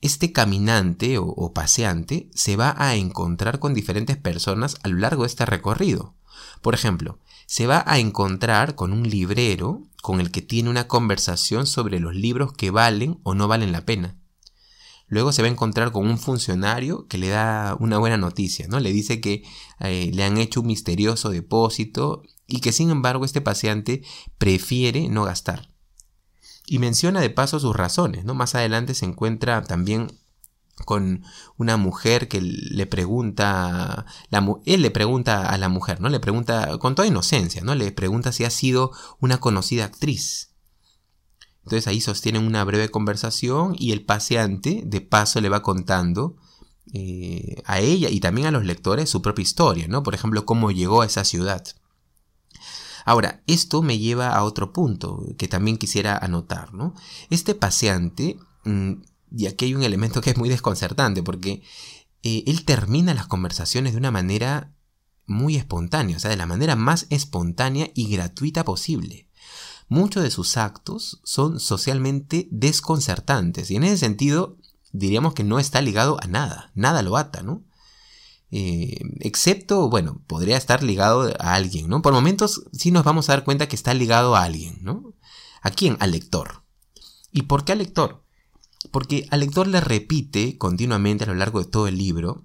este 0.00 0.32
caminante 0.32 1.18
o 1.18 1.52
paseante 1.52 2.30
se 2.34 2.56
va 2.56 2.74
a 2.78 2.94
encontrar 2.94 3.58
con 3.58 3.74
diferentes 3.74 4.16
personas 4.16 4.78
a 4.82 4.88
lo 4.88 4.96
largo 4.96 5.24
de 5.24 5.26
este 5.26 5.44
recorrido. 5.44 6.14
Por 6.62 6.72
ejemplo, 6.72 7.18
se 7.46 7.66
va 7.66 7.84
a 7.86 7.98
encontrar 7.98 8.76
con 8.76 8.94
un 8.94 9.02
librero 9.02 9.82
con 10.00 10.20
el 10.20 10.30
que 10.30 10.42
tiene 10.42 10.70
una 10.70 10.88
conversación 10.88 11.66
sobre 11.66 12.00
los 12.00 12.14
libros 12.14 12.52
que 12.52 12.70
valen 12.70 13.20
o 13.22 13.34
no 13.34 13.48
valen 13.48 13.72
la 13.72 13.84
pena. 13.84 14.16
luego 15.06 15.32
se 15.32 15.42
va 15.42 15.48
a 15.48 15.50
encontrar 15.50 15.90
con 15.90 16.06
un 16.06 16.18
funcionario 16.18 17.08
que 17.08 17.18
le 17.18 17.28
da 17.28 17.76
una 17.80 17.98
buena 17.98 18.16
noticia, 18.16 18.68
¿no? 18.68 18.78
Le 18.78 18.92
dice 18.92 19.20
que 19.20 19.42
eh, 19.80 20.10
le 20.14 20.22
han 20.22 20.38
hecho 20.38 20.60
un 20.60 20.68
misterioso 20.68 21.30
depósito 21.30 22.22
y 22.46 22.60
que 22.60 22.70
sin 22.70 22.90
embargo 22.90 23.24
este 23.24 23.40
paseante 23.40 24.02
prefiere 24.38 25.08
no 25.08 25.24
gastar. 25.24 25.70
Y 26.66 26.78
menciona 26.78 27.20
de 27.20 27.30
paso 27.30 27.58
sus 27.58 27.74
razones, 27.74 28.24
¿no? 28.24 28.34
Más 28.34 28.54
adelante 28.54 28.94
se 28.94 29.04
encuentra 29.04 29.64
también 29.64 30.19
con 30.84 31.24
una 31.56 31.76
mujer 31.76 32.28
que 32.28 32.40
le 32.40 32.86
pregunta, 32.86 34.06
él 34.66 34.82
le 34.82 34.90
pregunta 34.90 35.48
a 35.48 35.58
la 35.58 35.68
mujer, 35.68 36.00
¿no? 36.00 36.08
Le 36.08 36.20
pregunta 36.20 36.78
con 36.78 36.94
toda 36.94 37.08
inocencia, 37.08 37.62
¿no? 37.62 37.74
Le 37.74 37.92
pregunta 37.92 38.32
si 38.32 38.44
ha 38.44 38.50
sido 38.50 38.92
una 39.20 39.38
conocida 39.38 39.84
actriz. 39.84 40.50
Entonces 41.64 41.86
ahí 41.86 42.00
sostienen 42.00 42.46
una 42.46 42.64
breve 42.64 42.90
conversación 42.90 43.76
y 43.78 43.92
el 43.92 44.04
paseante 44.04 44.82
de 44.84 45.00
paso 45.00 45.40
le 45.40 45.48
va 45.48 45.62
contando 45.62 46.36
eh, 46.92 47.62
a 47.66 47.78
ella 47.80 48.08
y 48.10 48.20
también 48.20 48.46
a 48.46 48.50
los 48.50 48.64
lectores 48.64 49.10
su 49.10 49.22
propia 49.22 49.42
historia, 49.42 49.86
¿no? 49.86 50.02
Por 50.02 50.14
ejemplo, 50.14 50.44
cómo 50.44 50.70
llegó 50.70 51.02
a 51.02 51.06
esa 51.06 51.24
ciudad. 51.24 51.62
Ahora, 53.04 53.42
esto 53.46 53.82
me 53.82 53.98
lleva 53.98 54.34
a 54.34 54.44
otro 54.44 54.72
punto 54.72 55.24
que 55.38 55.48
también 55.48 55.78
quisiera 55.78 56.16
anotar, 56.16 56.74
¿no? 56.74 56.94
Este 57.30 57.54
paseante 57.54 58.38
mm, 58.64 58.94
y 59.30 59.46
aquí 59.46 59.66
hay 59.66 59.74
un 59.74 59.82
elemento 59.82 60.20
que 60.20 60.30
es 60.30 60.36
muy 60.36 60.48
desconcertante 60.48 61.22
porque 61.22 61.62
eh, 62.22 62.44
él 62.46 62.64
termina 62.64 63.14
las 63.14 63.26
conversaciones 63.26 63.92
de 63.92 63.98
una 63.98 64.10
manera 64.10 64.74
muy 65.26 65.56
espontánea, 65.56 66.16
o 66.16 66.20
sea, 66.20 66.30
de 66.30 66.36
la 66.36 66.46
manera 66.46 66.76
más 66.76 67.06
espontánea 67.10 67.90
y 67.94 68.08
gratuita 68.08 68.64
posible. 68.64 69.28
Muchos 69.88 70.22
de 70.22 70.30
sus 70.30 70.56
actos 70.56 71.20
son 71.24 71.60
socialmente 71.60 72.48
desconcertantes 72.50 73.70
y 73.70 73.76
en 73.76 73.84
ese 73.84 73.98
sentido 73.98 74.56
diríamos 74.92 75.34
que 75.34 75.44
no 75.44 75.58
está 75.58 75.80
ligado 75.80 76.16
a 76.20 76.26
nada, 76.26 76.72
nada 76.74 77.02
lo 77.02 77.16
ata, 77.16 77.42
¿no? 77.42 77.64
Eh, 78.52 78.98
excepto, 79.20 79.88
bueno, 79.88 80.22
podría 80.26 80.56
estar 80.56 80.82
ligado 80.82 81.32
a 81.38 81.54
alguien, 81.54 81.88
¿no? 81.88 82.02
Por 82.02 82.12
momentos 82.12 82.64
sí 82.72 82.90
nos 82.90 83.04
vamos 83.04 83.28
a 83.28 83.34
dar 83.34 83.44
cuenta 83.44 83.68
que 83.68 83.76
está 83.76 83.94
ligado 83.94 84.34
a 84.34 84.42
alguien, 84.42 84.78
¿no? 84.82 85.14
¿A 85.62 85.70
quién? 85.70 85.96
Al 86.00 86.10
lector. 86.10 86.64
¿Y 87.30 87.42
por 87.42 87.64
qué 87.64 87.72
al 87.72 87.78
lector? 87.78 88.24
Porque 88.90 89.26
al 89.30 89.40
lector 89.40 89.66
le 89.66 89.80
repite 89.80 90.58
continuamente 90.58 91.24
a 91.24 91.28
lo 91.28 91.34
largo 91.34 91.60
de 91.60 91.70
todo 91.70 91.88
el 91.88 91.98
libro, 91.98 92.44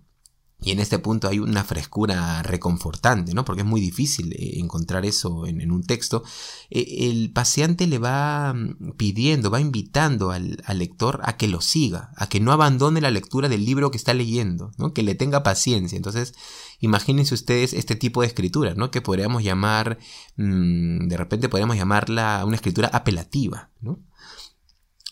y 0.61 0.71
en 0.71 0.79
este 0.79 0.99
punto 0.99 1.27
hay 1.27 1.39
una 1.39 1.63
frescura 1.63 2.41
reconfortante, 2.41 3.33
¿no? 3.33 3.43
Porque 3.45 3.61
es 3.61 3.67
muy 3.67 3.81
difícil 3.81 4.33
eh, 4.33 4.59
encontrar 4.59 5.05
eso 5.05 5.45
en, 5.45 5.71
un 5.71 5.83
texto. 5.83 6.23
E, 6.69 7.09
el 7.09 7.31
paseante 7.31 7.87
le 7.87 7.99
va 7.99 8.53
mm, 8.53 8.93
pidiendo, 8.97 9.51
va 9.51 9.59
invitando 9.59 10.31
al, 10.31 10.57
lector 10.73 11.19
a 11.23 11.37
que 11.37 11.47
lo 11.47 11.61
siga, 11.61 12.11
a 12.15 12.27
que 12.29 12.39
no 12.39 12.51
abandone 12.51 13.01
la 13.01 13.11
lectura 13.11 13.49
del 13.49 13.65
libro 13.65 13.91
que 13.91 13.97
está 13.97 14.13
leyendo, 14.13 14.71
¿no? 14.77 14.93
Que 14.93 15.03
le 15.03 15.13
tenga 15.13 15.43
paciencia. 15.43 15.97
Entonces, 15.97 16.33
imagínense 16.79 17.35
ustedes 17.35 17.73
este 17.73 17.95
tipo 17.95 18.21
de 18.21 18.27
escritura, 18.27 18.73
¿no? 18.75 18.91
Que 18.91 19.01
podríamos 19.01 19.43
llamar, 19.43 19.99
mm, 20.37 21.07
de 21.07 21.17
repente 21.17 21.49
podríamos 21.49 21.77
llamarla 21.77 22.43
una 22.45 22.55
escritura 22.55 22.87
apelativa, 22.87 23.69
¿no? 23.81 23.99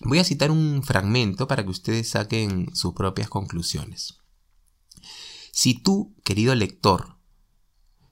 Voy 0.06 0.20
a 0.20 0.24
citar 0.24 0.52
un 0.52 0.84
fragmento 0.84 1.48
para 1.48 1.64
que 1.64 1.70
ustedes 1.70 2.10
saquen 2.10 2.76
sus 2.76 2.94
propias 2.94 3.30
conclusiones. 3.30 4.20
Si 5.52 5.76
tú, 5.76 6.16
querido 6.24 6.54
lector, 6.56 7.18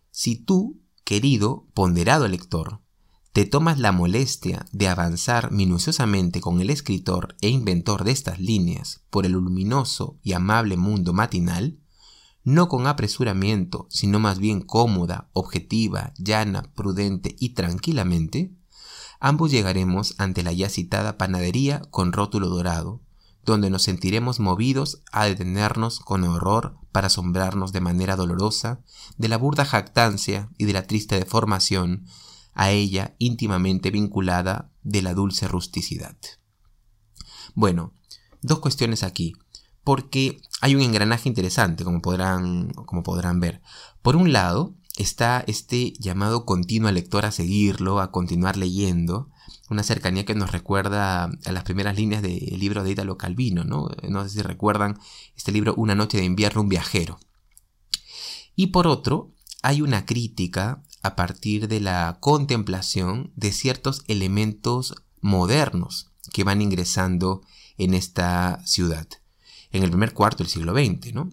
si 0.10 0.36
tú, 0.36 0.81
querido, 1.03 1.67
ponderado 1.74 2.27
lector, 2.27 2.81
te 3.33 3.45
tomas 3.45 3.79
la 3.79 3.91
molestia 3.91 4.65
de 4.71 4.88
avanzar 4.88 5.51
minuciosamente 5.51 6.41
con 6.41 6.62
el 6.62 6.69
escritor 6.69 7.36
e 7.41 7.50
inventor 7.50 8.03
de 8.03 8.12
estas 8.12 8.39
líneas 8.39 9.03
por 9.10 9.25
el 9.25 9.33
luminoso 9.33 10.19
y 10.21 10.33
amable 10.33 10.77
mundo 10.77 11.13
matinal, 11.13 11.79
no 12.43 12.67
con 12.67 12.88
apresuramiento, 12.88 13.88
sino 13.89 14.19
más 14.19 14.39
bien 14.39 14.62
cómoda, 14.62 15.29
objetiva, 15.33 16.13
llana, 16.17 16.74
prudente 16.74 17.36
y 17.39 17.50
tranquilamente, 17.50 18.53
ambos 19.21 19.51
llegaremos 19.51 20.15
ante 20.17 20.43
la 20.43 20.51
ya 20.51 20.67
citada 20.67 21.17
panadería 21.17 21.83
con 21.91 22.11
rótulo 22.11 22.49
dorado, 22.49 22.99
donde 23.45 23.69
nos 23.69 23.83
sentiremos 23.83 24.39
movidos 24.39 25.01
a 25.11 25.25
detenernos 25.25 25.99
con 25.99 26.23
horror 26.25 26.75
para 26.91 27.07
asombrarnos 27.07 27.71
de 27.71 27.81
manera 27.81 28.15
dolorosa 28.15 28.81
de 29.17 29.29
la 29.29 29.37
burda 29.37 29.63
jactancia 29.63 30.49
y 30.57 30.65
de 30.65 30.73
la 30.73 30.87
triste 30.87 31.15
deformación 31.15 32.05
a 32.53 32.71
ella 32.71 33.15
íntimamente 33.17 33.91
vinculada 33.91 34.71
de 34.83 35.01
la 35.01 35.13
dulce 35.13 35.47
rusticidad. 35.47 36.17
Bueno, 37.53 37.93
dos 38.41 38.59
cuestiones 38.59 39.03
aquí, 39.03 39.35
porque 39.83 40.41
hay 40.61 40.75
un 40.75 40.81
engranaje 40.81 41.29
interesante, 41.29 41.83
como 41.83 42.01
podrán, 42.01 42.69
como 42.71 43.03
podrán 43.03 43.39
ver. 43.39 43.61
Por 44.01 44.15
un 44.15 44.33
lado, 44.33 44.75
está 44.98 45.43
este 45.48 45.93
llamado 46.00 46.45
continuo 46.45 46.89
al 46.89 46.95
lector 46.95 47.25
a 47.25 47.31
seguirlo, 47.31 48.00
a 48.00 48.12
continuar 48.12 48.57
leyendo, 48.57 49.29
una 49.69 49.83
cercanía 49.83 50.25
que 50.25 50.36
nos 50.36 50.51
recuerda 50.51 51.24
a 51.24 51.51
las 51.51 51.63
primeras 51.63 51.95
líneas 51.95 52.21
del 52.21 52.60
libro 52.60 52.83
de 52.83 52.91
Italo 52.91 53.17
Calvino, 53.17 53.63
¿no? 53.63 53.89
No 54.07 54.24
sé 54.24 54.29
si 54.29 54.41
recuerdan 54.41 55.00
este 55.36 55.51
libro 55.51 55.74
Una 55.75 55.95
noche 55.95 56.17
de 56.17 56.25
invierno, 56.25 56.62
un 56.62 56.69
viajero. 56.69 57.19
Y 58.55 58.67
por 58.67 58.86
otro, 58.88 59.31
hay 59.63 59.81
una 59.81 60.05
crítica 60.05 60.83
a 61.03 61.15
partir 61.15 61.67
de 61.67 61.79
la 61.79 62.17
contemplación 62.19 63.31
de 63.36 63.51
ciertos 63.51 64.03
elementos 64.07 64.95
modernos 65.21 66.12
que 66.33 66.43
van 66.43 66.62
ingresando 66.62 67.41
en 67.77 67.93
esta 67.93 68.62
ciudad, 68.65 69.07
en 69.71 69.83
el 69.83 69.89
primer 69.89 70.13
cuarto 70.13 70.43
del 70.43 70.51
siglo 70.51 70.74
XX, 70.74 71.13
¿no? 71.13 71.29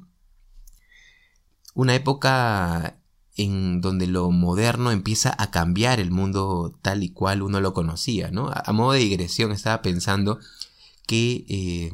Una 1.75 1.95
época 1.95 2.98
en 3.39 3.81
donde 3.81 4.09
lo 4.09 4.31
moderno 4.33 4.91
empieza 4.91 5.35
a 5.39 5.51
cambiar 5.51 6.01
el 6.01 6.11
mundo 6.11 6.77
tal 6.83 7.05
y 7.05 7.11
cual 7.11 7.43
uno 7.43 7.61
lo 7.61 7.73
conocía, 7.73 8.31
¿no? 8.33 8.51
A, 8.53 8.73
modo 8.73 8.93
de 8.93 8.99
digresión 8.99 9.53
estaba 9.53 9.81
pensando 9.81 10.41
que 11.07 11.47
eh, 11.49 11.93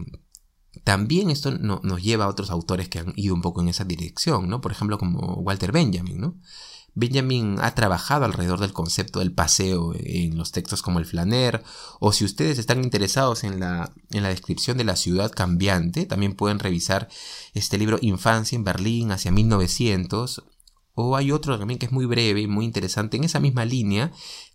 también 0.84 1.30
esto 1.30 1.50
nos 1.52 2.02
lleva 2.02 2.24
a 2.24 2.28
otros 2.28 2.50
autores 2.50 2.88
que 2.88 2.98
han 2.98 3.12
ido 3.14 3.34
un 3.34 3.42
poco 3.42 3.60
en 3.60 3.68
esa 3.68 3.84
dirección, 3.84 4.48
¿no? 4.48 4.62
Por 4.62 4.72
ejemplo, 4.72 4.98
como 4.98 5.34
Walter 5.34 5.70
Benjamin, 5.70 6.18
¿no? 6.18 6.40
Benjamin 6.94 7.56
ha 7.60 7.74
trabajado 7.74 8.24
alrededor 8.24 8.60
del 8.60 8.72
concepto 8.72 9.18
del 9.18 9.32
paseo 9.32 9.92
en 9.96 10.38
los 10.38 10.50
textos 10.50 10.80
como 10.80 10.98
el 10.98 11.06
flaner, 11.06 11.62
o 12.00 12.12
si 12.12 12.24
ustedes 12.24 12.58
están 12.58 12.82
interesados 12.82 13.44
en 13.44 13.60
la, 13.60 13.92
en 14.10 14.22
la 14.22 14.30
descripción 14.30 14.78
de 14.78 14.84
la 14.84 14.96
ciudad 14.96 15.30
cambiante, 15.30 16.06
también 16.06 16.34
pueden 16.34 16.58
revisar 16.58 17.08
este 17.52 17.76
libro 17.76 17.98
Infancia 18.00 18.56
en 18.56 18.64
Berlín 18.64 19.10
hacia 19.10 19.32
1900 19.32 20.44
o 20.94 21.16
hay 21.16 21.32
otro 21.32 21.58
también 21.58 21.78
que 21.78 21.86
es 21.86 21.92
muy 21.92 22.06
breve 22.06 22.40
y 22.40 22.46
muy 22.46 22.64
interesante 22.64 23.16
en 23.16 23.24
esa 23.24 23.40
misma 23.40 23.64
línea, 23.64 24.12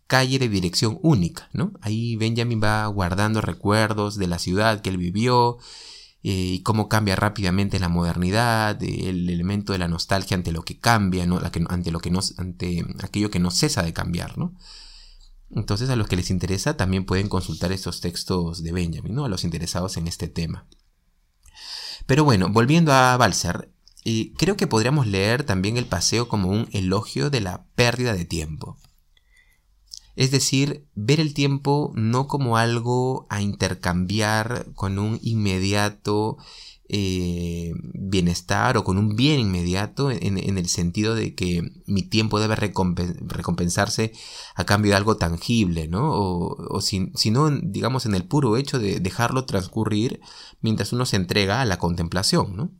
calle 0.07 0.39
de 0.39 0.49
dirección 0.49 0.97
única, 1.03 1.49
¿no? 1.53 1.73
Ahí 1.81 2.15
Benjamin 2.15 2.61
va 2.63 2.87
guardando 2.87 3.41
recuerdos 3.41 4.17
de 4.17 4.27
la 4.27 4.39
ciudad 4.39 4.81
que 4.81 4.89
él 4.89 4.97
vivió 4.97 5.57
eh, 6.23 6.31
y 6.31 6.63
cómo 6.63 6.89
cambia 6.89 7.15
rápidamente 7.15 7.79
la 7.79 7.89
modernidad, 7.89 8.81
el 8.81 9.29
elemento 9.29 9.73
de 9.73 9.79
la 9.79 9.87
nostalgia 9.87 10.35
ante 10.35 10.51
lo 10.51 10.63
que 10.63 10.79
cambia, 10.79 11.25
¿no? 11.25 11.39
ante 11.67 11.91
lo 11.91 11.99
que 11.99 12.09
no, 12.09 12.21
ante 12.37 12.85
aquello 13.03 13.29
que 13.29 13.39
no 13.39 13.51
cesa 13.51 13.83
de 13.83 13.93
cambiar, 13.93 14.37
¿no? 14.37 14.55
Entonces 15.51 15.89
a 15.89 15.95
los 15.95 16.07
que 16.07 16.15
les 16.15 16.29
interesa 16.29 16.77
también 16.77 17.05
pueden 17.05 17.27
consultar 17.27 17.71
estos 17.71 18.01
textos 18.01 18.63
de 18.63 18.71
Benjamin, 18.71 19.13
¿no? 19.13 19.25
A 19.25 19.29
los 19.29 19.43
interesados 19.43 19.97
en 19.97 20.07
este 20.07 20.27
tema. 20.27 20.67
Pero 22.05 22.23
bueno, 22.23 22.49
volviendo 22.49 22.93
a 22.93 23.15
Balser, 23.17 23.71
y 24.03 24.33
creo 24.33 24.55
que 24.55 24.67
podríamos 24.67 25.07
leer 25.07 25.43
también 25.43 25.77
el 25.77 25.85
paseo 25.85 26.27
como 26.27 26.49
un 26.49 26.67
elogio 26.71 27.29
de 27.29 27.41
la 27.41 27.65
pérdida 27.75 28.13
de 28.13 28.25
tiempo. 28.25 28.77
Es 30.15 30.31
decir, 30.31 30.85
ver 30.95 31.19
el 31.19 31.33
tiempo 31.33 31.93
no 31.95 32.27
como 32.27 32.57
algo 32.57 33.25
a 33.29 33.41
intercambiar 33.41 34.67
con 34.75 34.99
un 34.99 35.19
inmediato 35.21 36.37
eh, 36.91 37.71
bienestar 37.93 38.75
o 38.75 38.83
con 38.83 38.97
un 38.97 39.15
bien 39.15 39.39
inmediato 39.39 40.09
en, 40.09 40.37
el 40.39 40.67
sentido 40.67 41.13
de 41.13 41.35
que 41.35 41.61
mi 41.85 42.01
tiempo 42.01 42.39
debe 42.39 42.55
recompensarse 42.55 44.11
a 44.55 44.65
cambio 44.65 44.91
de 44.91 44.97
algo 44.97 45.15
tangible, 45.15 45.87
¿no? 45.87 46.09
O, 46.11 46.81
sino, 46.81 47.51
digamos, 47.51 48.07
en 48.07 48.15
el 48.15 48.25
puro 48.25 48.57
hecho 48.57 48.79
de 48.79 48.99
dejarlo 48.99 49.45
transcurrir 49.45 50.19
mientras 50.61 50.91
uno 50.91 51.05
se 51.05 51.15
entrega 51.17 51.61
a 51.61 51.65
la 51.65 51.77
contemplación, 51.77 52.57
¿no? 52.57 52.71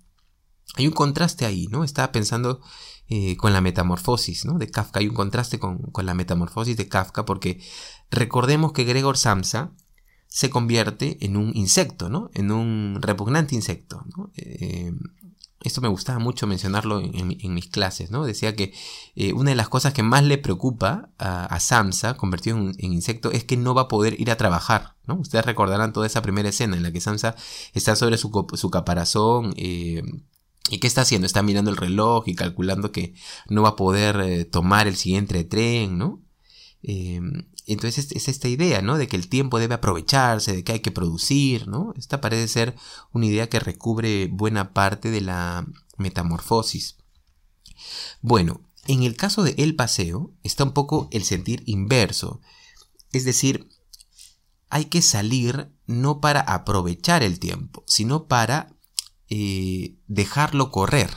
Hay 0.80 0.88
un 0.88 0.94
contraste 0.94 1.46
ahí, 1.46 1.68
¿no? 1.68 1.84
Estaba 1.84 2.14
pensando 2.14 2.62
eh, 3.10 3.36
con 3.36 3.52
la 3.52 3.60
metamorfosis, 3.60 4.46
¿no? 4.46 4.58
De 4.58 4.72
Kafka. 4.72 5.02
Hay 5.02 5.10
un 5.10 5.14
contraste 5.14 5.60
con, 5.60 5.92
la 5.94 6.14
metamorfosis 6.14 6.78
de 6.78 6.88
Kafka 6.88 7.26
porque 7.26 7.62
recordemos 8.10 8.72
que 8.72 8.86
Gregor 8.86 9.18
Samsa 9.18 9.72
se 10.30 10.50
convierte 10.50 11.18
en 11.20 11.36
un 11.36 11.52
insecto, 11.54 12.10
¿no? 12.10 12.30
En 12.34 12.52
un 12.52 13.00
repugnante 13.02 13.56
insecto. 13.56 14.06
Eh, 14.38 14.94
esto 15.62 15.82
me 15.82 15.90
gustaba 15.90 16.20
mucho 16.20 16.48
mencionarlo 16.48 17.02
en, 17.02 17.54
mis 17.54 17.68
clases, 17.68 18.12
¿no? 18.12 18.24
Decía 18.24 18.56
que 18.56 18.74
eh, 19.16 19.34
una 19.34 19.50
de 19.50 19.58
las 19.58 19.68
cosas 19.68 19.94
que 19.94 20.04
más 20.04 20.24
le 20.24 20.38
preocupa 20.38 21.10
a, 21.18 21.60
Samsa, 21.60 22.16
convertido 22.16 22.58
en, 22.58 22.94
insecto, 22.94 23.32
es 23.32 23.44
que 23.44 23.58
no 23.58 23.74
va 23.74 23.84
a 23.84 23.88
poder 23.90 24.20
ir 24.22 24.32
a 24.32 24.38
trabajar, 24.38 24.96
¿no? 25.06 25.16
Ustedes 25.16 25.46
recordarán 25.46 25.92
toda 25.92 26.08
esa 26.08 26.22
primera 26.22 26.48
escena 26.48 26.78
en 26.78 26.84
la 26.84 26.94
que 26.94 27.02
Samsa 27.02 27.36
está 27.74 27.98
sobre 27.98 28.18
su, 28.18 28.32
caparazón, 28.72 29.54
eh, 29.58 30.02
¿Y 30.70 30.80
qué 30.80 30.88
está 30.88 31.02
haciendo? 31.02 31.26
Está 31.26 31.42
mirando 31.42 31.72
el 31.72 31.78
reloj 31.78 32.28
y 32.28 32.36
calculando 32.36 32.92
que 32.92 33.14
no 33.48 33.64
va 33.64 33.70
a 33.70 33.76
poder 33.76 34.22
eh, 34.22 34.46
tomar 34.46 34.88
el 34.88 34.96
siguiente 34.96 35.44
tren, 35.44 35.98
¿no? 35.98 36.22
Entonces 37.70 38.12
es, 38.12 38.28
esta 38.28 38.48
idea, 38.48 38.82
¿no? 38.82 38.98
De 38.98 39.08
que 39.08 39.16
el 39.16 39.30
tiempo 39.30 39.60
debe 39.60 39.76
aprovecharse, 39.76 40.56
de 40.56 40.64
que 40.64 40.72
hay 40.72 40.80
que 40.80 40.92
producir, 40.92 41.68
¿no? 41.68 41.94
Esta 41.98 42.20
parece 42.20 42.48
ser 42.48 42.76
una 43.12 43.28
idea 43.28 43.48
que 43.48 43.60
recubre 43.60 44.28
buena 44.28 44.74
parte 44.74 45.12
de 45.12 45.22
la 45.22 45.68
metamorfosis. 45.98 46.98
Bueno, 48.22 48.62
en 48.88 49.04
el 49.04 49.16
caso 49.16 49.44
de 49.44 49.54
el 49.60 49.76
paseo 49.76 50.34
está 50.42 50.64
un 50.64 50.74
poco 50.74 51.10
el 51.12 51.24
sentir 51.24 51.62
inverso. 51.68 52.42
Es 53.12 53.24
decir, 53.24 53.70
hay 54.72 54.86
que 54.86 55.04
salir 55.04 55.72
no 55.86 56.22
para 56.22 56.40
aprovechar 56.40 57.22
el 57.22 57.38
tiempo, 57.38 57.84
sino 57.86 58.26
para 58.28 58.76
eh, 59.30 59.96
dejarlo 60.08 60.72
correr. 60.72 61.10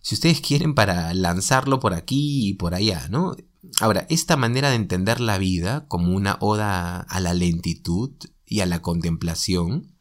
Si 0.00 0.14
ustedes 0.14 0.40
quieren 0.40 0.74
para 0.74 1.12
lanzarlo 1.12 1.80
por 1.80 1.92
aquí 1.94 2.48
y 2.48 2.54
por 2.54 2.74
allá, 2.74 3.08
¿no? 3.10 3.36
Ahora, 3.80 4.06
esta 4.08 4.36
manera 4.36 4.70
de 4.70 4.76
entender 4.76 5.20
la 5.20 5.36
vida 5.36 5.86
como 5.88 6.14
una 6.16 6.38
oda 6.40 7.00
a 7.00 7.20
la 7.20 7.34
lentitud 7.34 8.12
y 8.46 8.60
a 8.60 8.66
la 8.66 8.80
contemplación, 8.80 9.94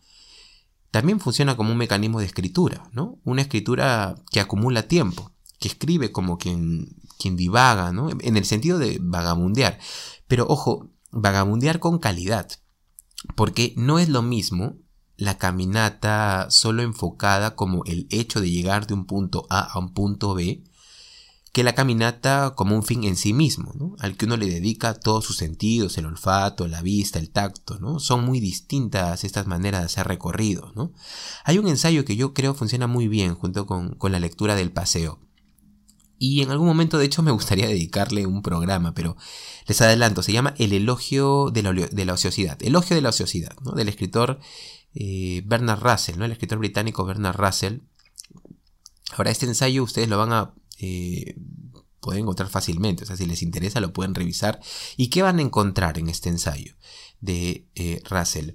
también 0.91 1.19
funciona 1.19 1.57
como 1.57 1.71
un 1.71 1.77
mecanismo 1.77 2.19
de 2.19 2.25
escritura, 2.25 2.89
¿no? 2.93 3.19
Una 3.23 3.41
escritura 3.41 4.15
que 4.31 4.39
acumula 4.39 4.87
tiempo, 4.87 5.31
que 5.59 5.67
escribe 5.67 6.11
como 6.11 6.37
quien, 6.37 6.95
quien 7.19 7.35
divaga, 7.35 7.91
¿no? 7.91 8.09
En 8.21 8.37
el 8.37 8.45
sentido 8.45 8.79
de 8.79 8.99
vagabundear. 9.01 9.79
Pero 10.27 10.45
ojo, 10.47 10.89
vagabundear 11.11 11.79
con 11.79 11.99
calidad, 11.99 12.47
porque 13.35 13.73
no 13.75 13.99
es 13.99 14.07
lo 14.07 14.21
mismo 14.21 14.77
la 15.17 15.37
caminata 15.37 16.47
solo 16.49 16.83
enfocada 16.83 17.55
como 17.55 17.83
el 17.85 18.07
hecho 18.11 18.39
de 18.39 18.51
llegar 18.51 18.87
de 18.87 18.93
un 18.93 19.05
punto 19.05 19.47
A 19.49 19.61
a 19.61 19.79
un 19.79 19.93
punto 19.93 20.35
B, 20.35 20.63
que 21.57 21.63
la 21.63 21.73
caminata 21.73 22.53
como 22.55 22.75
un 22.75 22.83
fin 22.83 23.03
en 23.03 23.15
sí 23.15 23.33
mismo, 23.33 23.95
al 23.97 24.15
que 24.15 24.25
uno 24.25 24.37
le 24.37 24.45
dedica 24.45 24.93
todos 24.93 25.25
sus 25.25 25.37
sentidos, 25.37 25.97
el 25.97 26.05
olfato, 26.05 26.67
la 26.67 26.83
vista, 26.83 27.17
el 27.17 27.31
tacto, 27.31 27.79
¿no? 27.79 27.99
Son 27.99 28.23
muy 28.23 28.39
distintas 28.39 29.23
estas 29.23 29.47
maneras 29.47 29.81
de 29.81 29.85
hacer 29.87 30.07
recorrido, 30.07 30.71
¿no? 30.75 30.91
Hay 31.45 31.57
un 31.57 31.67
ensayo 31.67 32.05
que 32.05 32.15
yo 32.15 32.35
creo 32.35 32.53
funciona 32.53 32.85
muy 32.85 33.07
bien 33.07 33.33
junto 33.33 33.65
con, 33.65 33.97
la 33.99 34.19
lectura 34.19 34.53
del 34.53 34.71
paseo. 34.71 35.19
Y 36.19 36.43
en 36.43 36.51
algún 36.51 36.67
momento, 36.67 36.99
de 36.99 37.05
hecho, 37.05 37.23
me 37.23 37.31
gustaría 37.31 37.67
dedicarle 37.67 38.27
un 38.27 38.43
programa, 38.43 38.93
pero 38.93 39.17
les 39.65 39.81
adelanto, 39.81 40.21
se 40.21 40.33
llama 40.33 40.53
El 40.59 40.73
elogio 40.73 41.49
de 41.49 41.63
la, 41.63 42.13
ociosidad. 42.13 42.61
Elogio 42.61 42.95
de 42.95 43.01
la 43.01 43.09
ociosidad, 43.09 43.55
¿no? 43.63 43.71
Del 43.71 43.89
escritor 43.89 44.39
eh, 44.99 45.43
Bernard 45.45 45.79
Russell, 45.79 46.17
¿no? 46.17 46.25
El 46.25 46.31
escritor 46.31 46.57
británico 46.57 47.05
Bernard 47.05 47.37
Russell. 47.37 47.81
Ahora, 49.15 49.29
este 49.29 49.45
ensayo 49.45 49.83
ustedes 49.83 50.09
lo 50.09 50.17
van 50.17 50.33
a 50.33 50.55
eh, 50.79 51.35
pueden 51.99 52.23
encontrar 52.23 52.49
fácilmente. 52.49 53.03
O 53.03 53.05
sea, 53.07 53.15
si 53.15 53.27
les 53.27 53.43
interesa 53.43 53.79
lo 53.79 53.93
pueden 53.93 54.15
revisar. 54.15 54.59
¿Y 54.95 55.09
qué 55.09 55.21
van 55.21 55.37
a 55.37 55.43
encontrar 55.43 55.99
en 55.99 56.09
este 56.09 56.29
ensayo 56.29 56.73
de 57.21 57.67
eh, 57.75 58.01
Russell? 58.09 58.53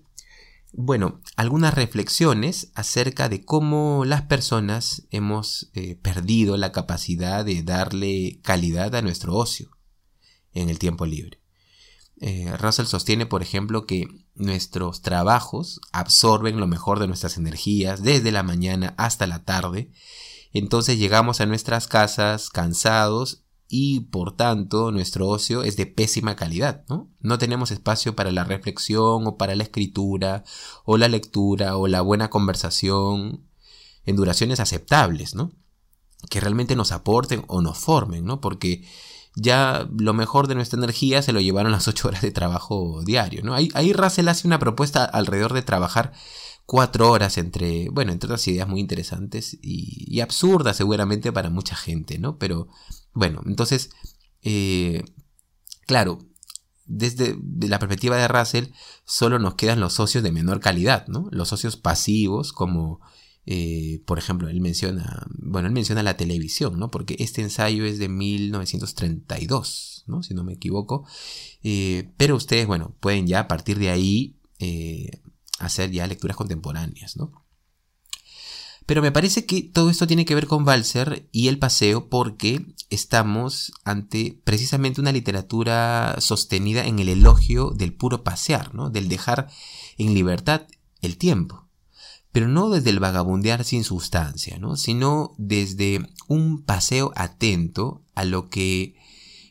Bueno, 0.73 1.21
algunas 1.37 1.75
reflexiones 1.75 2.73
acerca 2.75 3.29
de 3.29 3.45
cómo 3.45 4.05
las 4.05 4.23
personas 4.23 5.07
hemos 5.11 5.71
perdido 6.01 6.57
la 6.57 6.73
capacidad 6.73 7.45
de 7.45 7.63
darle 7.63 8.41
calidad 8.43 8.95
a 8.97 9.03
nuestro 9.03 9.35
ocio 9.35 9.71
en 10.55 10.71
el 10.71 10.79
tiempo 10.79 11.05
libre. 11.05 11.43
Russell 12.59 12.87
sostiene, 12.87 13.27
por 13.27 13.43
ejemplo, 13.43 13.85
que 13.85 14.07
nuestros 14.35 15.03
trabajos 15.03 15.81
absorben 15.93 16.59
lo 16.59 16.67
mejor 16.67 16.99
de 16.99 17.07
nuestras 17.07 17.37
energías 17.37 18.03
desde 18.03 18.33
la 18.33 18.43
mañana 18.43 18.95
hasta 18.97 19.27
la 19.27 19.45
tarde 19.45 19.91
entonces 20.53 20.99
llegamos 20.99 21.41
a 21.41 21.47
nuestras 21.47 21.89
casas 21.89 22.51
cansados 22.51 23.45
y 23.69 24.01
por 24.01 24.37
tanto 24.37 24.93
nuestro 24.93 25.29
ocio 25.29 25.63
es 25.63 25.79
de 25.79 25.87
pésima 25.87 26.37
calidad, 26.37 26.85
¿no? 26.91 27.09
No 27.21 27.39
tenemos 27.39 27.71
espacio 27.71 28.15
para 28.15 28.31
la 28.31 28.45
reflexión 28.45 29.27
o 29.27 29.39
para 29.39 29.55
la 29.55 29.63
escritura 29.63 30.45
o 30.85 30.99
la 30.99 31.09
lectura 31.09 31.79
o 31.79 31.89
la 31.89 32.03
buena 32.03 32.29
conversación 32.29 33.47
en 34.05 34.17
duraciones 34.17 34.61
aceptables, 34.61 35.35
¿no? 35.35 35.53
Que 36.29 36.41
realmente 36.41 36.77
nos 36.77 36.93
aporten 36.93 37.45
o 37.47 37.63
nos 37.63 37.79
formen, 37.79 38.27
¿no? 38.27 38.43
Porque 38.43 38.87
ya 39.35 39.89
lo 39.97 40.13
mejor 40.13 40.47
de 40.47 40.55
nuestra 40.55 40.79
energía 40.79 41.23
se 41.23 41.33
lo 41.33 41.41
llevaron 41.41 41.73
las 41.73 41.89
ocho 41.89 42.09
horas 42.09 42.23
de 42.23 42.33
trabajo 42.33 43.03
diario, 43.05 43.43
¿no? 43.43 43.55
Ahí, 43.55 43.93
Russell 43.93 44.29
hace 44.29 44.47
una 44.47 44.59
propuesta 44.59 45.05
alrededor 45.05 45.53
de 45.55 45.63
trabajar 45.63 46.13
cuatro 46.67 47.11
horas 47.11 47.39
entre, 47.39 47.89
bueno, 47.91 48.13
entre 48.13 48.27
otras 48.27 48.47
ideas 48.49 48.69
muy 48.69 48.81
interesantes 48.81 49.59
y, 49.63 50.21
absurdas 50.21 50.77
seguramente 50.77 51.33
para 51.33 51.51
mucha 51.51 51.77
gente, 51.77 52.19
¿no? 52.19 52.39
Pero 52.39 52.69
bueno, 53.13 53.43
entonces, 53.47 53.91
eh, 54.43 55.03
claro, 55.87 56.19
desde 56.85 57.37
la 57.61 57.79
perspectiva 57.79 58.17
de 58.17 58.29
Russell, 58.29 58.67
solo 59.05 59.39
nos 59.39 59.55
quedan 59.55 59.81
los 59.81 59.95
socios 59.95 60.23
de 60.23 60.33
menor 60.33 60.61
calidad, 60.61 61.07
¿no? 61.09 61.29
Los 61.31 61.49
socios 61.49 61.77
pasivos, 61.77 62.53
como 62.53 63.01
eh, 63.47 64.03
por 64.07 64.19
ejemplo, 64.19 64.49
él 64.49 64.61
menciona, 64.61 65.27
bueno, 65.39 65.69
él 65.69 65.75
menciona 65.75 66.03
la 66.03 66.17
televisión, 66.17 66.79
¿no? 66.79 66.91
Porque 66.91 67.17
este 67.19 67.43
ensayo 67.43 67.85
es 67.85 67.99
de 67.99 68.09
1932, 68.09 70.05
¿no? 70.07 70.23
Si 70.23 70.35
no 70.35 70.45
me 70.45 70.53
equivoco. 70.55 71.05
Eh, 71.63 72.13
pero 72.17 72.37
ustedes, 72.37 72.67
bueno, 72.67 72.95
pueden 73.01 73.27
ya 73.27 73.41
a 73.41 73.49
partir 73.49 73.79
de 73.79 73.91
ahí 73.91 74.39
hacer 75.59 75.91
ya 75.91 76.07
lecturas 76.07 76.37
contemporáneas, 76.37 77.17
¿no? 77.17 77.43
Pero 78.87 79.03
me 79.03 79.13
parece 79.13 79.47
que 79.47 79.63
todo 79.63 79.91
esto 79.91 80.07
tiene 80.07 80.25
que 80.25 80.35
ver 80.35 80.47
con 80.47 80.65
Balser 80.65 81.29
y 81.33 81.49
el 81.49 81.59
paseo 81.59 82.09
porque 82.09 82.75
estamos 82.91 83.73
ante 83.85 84.41
precisamente 84.45 85.01
una 85.01 85.13
literatura 85.13 86.17
sostenida 86.19 86.85
en 86.85 86.99
el 86.99 87.09
elogio 87.09 87.71
del 87.71 87.95
puro 87.95 88.25
pasear, 88.25 88.75
¿no? 88.75 88.91
del 88.91 89.09
dejar 89.09 89.49
en 89.99 90.15
libertad 90.15 90.67
el 91.01 91.17
tiempo. 91.17 91.69
Pero 92.33 92.49
no 92.49 92.71
desde 92.71 92.91
el 92.91 92.99
vagabundear 92.99 93.65
sin 93.65 93.85
sustancia, 93.85 94.59
¿no? 94.59 94.77
sino 94.77 95.35
desde 95.39 96.09
un 96.29 96.63
paseo 96.63 97.13
atento 97.15 98.03
a 98.15 98.25
lo 98.25 98.49
que 98.49 98.97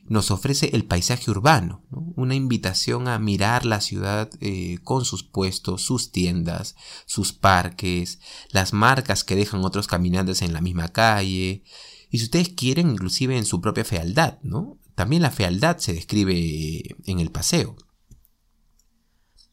nos 0.05 0.31
ofrece 0.31 0.71
el 0.73 0.83
paisaje 0.83 1.31
urbano, 1.31 1.83
una 1.89 2.35
invitación 2.35 3.07
a 3.07 3.17
mirar 3.19 3.65
la 3.65 3.79
ciudad 3.79 4.29
eh, 4.41 4.79
con 4.83 5.05
sus 5.05 5.23
puestos, 5.23 5.83
sus 5.83 6.11
tiendas, 6.11 6.75
sus 7.05 7.31
parques, 7.31 8.19
las 8.49 8.73
marcas 8.73 9.23
que 9.23 9.37
dejan 9.37 9.63
otros 9.63 9.87
caminantes 9.87 10.41
en 10.41 10.51
la 10.51 10.59
misma 10.59 10.89
calle, 10.89 11.63
y 12.09 12.17
si 12.17 12.25
ustedes 12.25 12.49
quieren, 12.49 12.91
inclusive 12.91 13.37
en 13.37 13.45
su 13.45 13.61
propia 13.61 13.85
fealdad, 13.85 14.37
¿no? 14.43 14.77
También 14.95 15.21
la 15.21 15.31
fealdad 15.31 15.77
se 15.77 15.93
describe 15.93 16.97
en 17.05 17.19
el 17.21 17.31
paseo. 17.31 17.77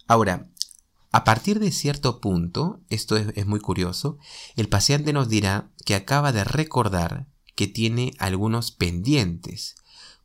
Ahora, 0.09 0.51
a 1.11 1.25
partir 1.25 1.59
de 1.59 1.73
cierto 1.73 2.21
punto, 2.21 2.81
esto 2.91 3.17
es 3.17 3.47
muy 3.47 3.61
curioso, 3.61 4.19
el 4.57 4.69
paseante 4.69 5.13
nos 5.13 5.29
dirá 5.29 5.71
que 5.85 5.95
acaba 5.95 6.33
de 6.33 6.45
recordar 6.45 7.27
que 7.55 7.67
tiene 7.67 8.13
algunos 8.19 8.71
pendientes, 8.71 9.75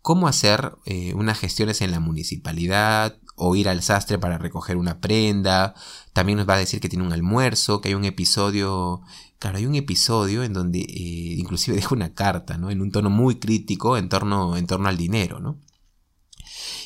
cómo 0.03 0.27
hacer 0.27 0.75
eh, 0.85 1.13
unas 1.15 1.39
gestiones 1.39 1.81
en 1.81 1.91
la 1.91 2.01
municipalidad 2.01 3.17
o 3.35 3.55
ir 3.55 3.69
al 3.69 3.81
sastre 3.81 4.19
para 4.19 4.37
recoger 4.37 4.77
una 4.77 4.99
prenda. 4.99 5.73
También 6.11 6.37
nos 6.37 6.47
va 6.47 6.55
a 6.55 6.59
decir 6.59 6.79
que 6.79 6.89
tiene 6.89 7.05
un 7.05 7.13
almuerzo, 7.13 7.81
que 7.81 7.89
hay 7.89 7.95
un 7.95 8.03
episodio, 8.03 9.01
claro, 9.39 9.57
hay 9.57 9.65
un 9.65 9.75
episodio 9.75 10.43
en 10.43 10.53
donde 10.53 10.79
eh, 10.81 11.35
inclusive 11.37 11.75
deja 11.77 11.95
una 11.95 12.13
carta, 12.13 12.57
¿no? 12.57 12.69
En 12.69 12.81
un 12.81 12.91
tono 12.91 13.09
muy 13.09 13.39
crítico 13.39 13.97
en 13.97 14.09
torno, 14.09 14.57
en 14.57 14.67
torno 14.67 14.89
al 14.89 14.97
dinero, 14.97 15.39
¿no? 15.39 15.57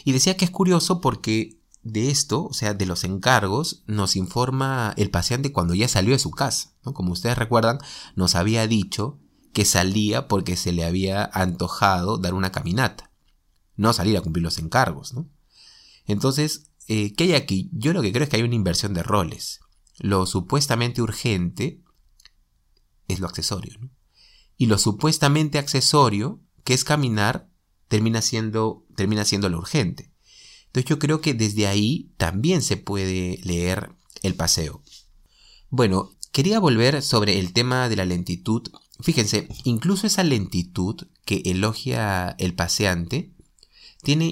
Y 0.06 0.12
decía 0.14 0.38
que 0.38 0.46
es 0.46 0.52
curioso 0.52 1.02
porque 1.02 1.57
de 1.92 2.10
esto, 2.10 2.46
o 2.46 2.54
sea, 2.54 2.74
de 2.74 2.86
los 2.86 3.04
encargos, 3.04 3.84
nos 3.88 4.16
informa 4.16 4.94
el 4.98 5.10
paciente 5.10 5.52
cuando 5.52 5.74
ya 5.74 5.88
salió 5.88 6.14
de 6.14 6.20
su 6.20 6.32
casa, 6.32 6.74
¿no? 6.86 6.94
Como 6.94 7.12
ustedes 7.12 7.38
recuerdan, 7.38 7.80
nos 8.16 8.36
había 8.36 8.68
dicho 8.68 9.20
que 9.54 9.66
salía 9.66 10.28
porque 10.28 10.56
se 10.56 10.72
le 10.72 10.86
había 10.86 11.24
antojado 11.26 12.18
dar 12.18 12.34
una 12.34 12.52
caminata 12.52 13.08
no 13.78 13.94
salir 13.94 14.18
a 14.18 14.22
cumplir 14.22 14.44
los 14.44 14.58
encargos, 14.58 15.14
¿no? 15.14 15.30
Entonces, 16.06 16.72
eh, 16.88 17.14
¿qué 17.14 17.26
hay 17.26 17.34
aquí? 17.36 17.70
Yo 17.72 17.94
lo 17.94 18.02
que 18.02 18.12
creo 18.12 18.24
es 18.24 18.30
que 18.30 18.38
hay 18.38 18.44
una 18.44 18.56
inversión 18.56 18.94
de 18.94 19.04
roles. 19.04 19.62
Lo 20.00 20.26
supuestamente 20.26 21.02
urgente 21.02 21.84
es 23.08 23.20
lo 23.20 23.28
accesorio. 23.28 23.80
Y 24.58 24.66
lo 24.66 24.78
supuestamente 24.78 25.60
accesorio, 25.60 26.42
que 26.64 26.74
es 26.74 26.84
caminar, 26.84 27.50
termina 27.88 28.22
siendo, 28.22 28.86
termina 28.96 29.24
siendo 29.26 29.48
lo 29.50 29.60
urgente. 29.60 30.12
Entonces 30.68 30.90
yo 30.90 31.00
creo 31.00 31.22
que 31.22 31.34
desde 31.34 31.68
ahí 31.68 32.12
también 32.18 32.62
se 32.62 32.78
puede 32.78 33.40
leer 33.44 33.92
el 34.22 34.36
paseo. 34.36 34.82
Bueno, 35.70 36.12
Quería 36.38 36.60
volver 36.60 37.02
sobre 37.02 37.40
el 37.40 37.52
tema 37.52 37.90
de 37.90 37.96
la 37.96 38.06
lentitud. 38.06 38.62
Fíjense, 39.00 39.48
incluso 39.64 40.06
esa 40.06 40.24
lentitud 40.24 41.08
que 41.26 41.42
elogia 41.46 42.36
el 42.38 42.54
paseante 42.54 43.32
tiene, 44.04 44.30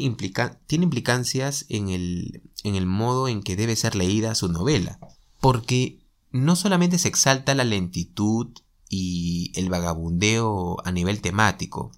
tiene 0.68 0.84
implicancias 0.84 1.66
en 1.68 1.90
el, 1.90 2.44
en 2.64 2.76
el 2.76 2.86
modo 2.86 3.28
en 3.28 3.42
que 3.42 3.56
debe 3.56 3.76
ser 3.76 3.96
leída 3.96 4.36
su 4.36 4.50
novela. 4.50 5.00
Porque 5.42 5.98
no 6.30 6.56
solamente 6.56 7.00
se 7.00 7.08
exalta 7.08 7.56
la 7.56 7.64
lentitud 7.64 8.50
y 8.88 9.52
el 9.56 9.70
vagabundeo 9.70 10.78
a 10.86 10.92
nivel 10.92 11.22
temático, 11.22 11.92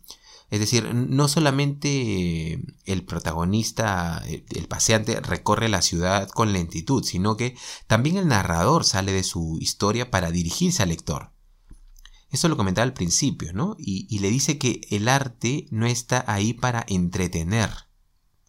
es 0.49 0.61
decir, 0.61 0.93
no 0.93 1.27
solamente 1.27 2.61
el 2.85 3.03
protagonista, 3.03 4.23
el 4.25 4.67
paseante, 4.67 5.19
recorre 5.19 5.67
la 5.67 5.81
ciudad 5.81 6.29
con 6.29 6.53
lentitud, 6.53 7.03
sino 7.03 7.35
que 7.35 7.57
también 7.85 8.15
el 8.15 8.27
narrador 8.27 8.85
sale 8.85 9.11
de 9.11 9.23
su 9.23 9.57
historia 9.59 10.09
para 10.09 10.31
dirigirse 10.31 10.83
al 10.83 10.89
lector. 10.89 11.31
Eso 12.29 12.47
lo 12.47 12.57
comentaba 12.57 12.83
al 12.83 12.93
principio, 12.93 13.51
¿no? 13.53 13.75
Y, 13.77 14.19
le 14.19 14.29
dice 14.29 14.57
que 14.57 14.81
el 14.89 15.09
arte 15.09 15.65
no 15.69 15.85
está 15.85 16.23
ahí 16.27 16.53
para 16.53 16.85
entretener. 16.87 17.69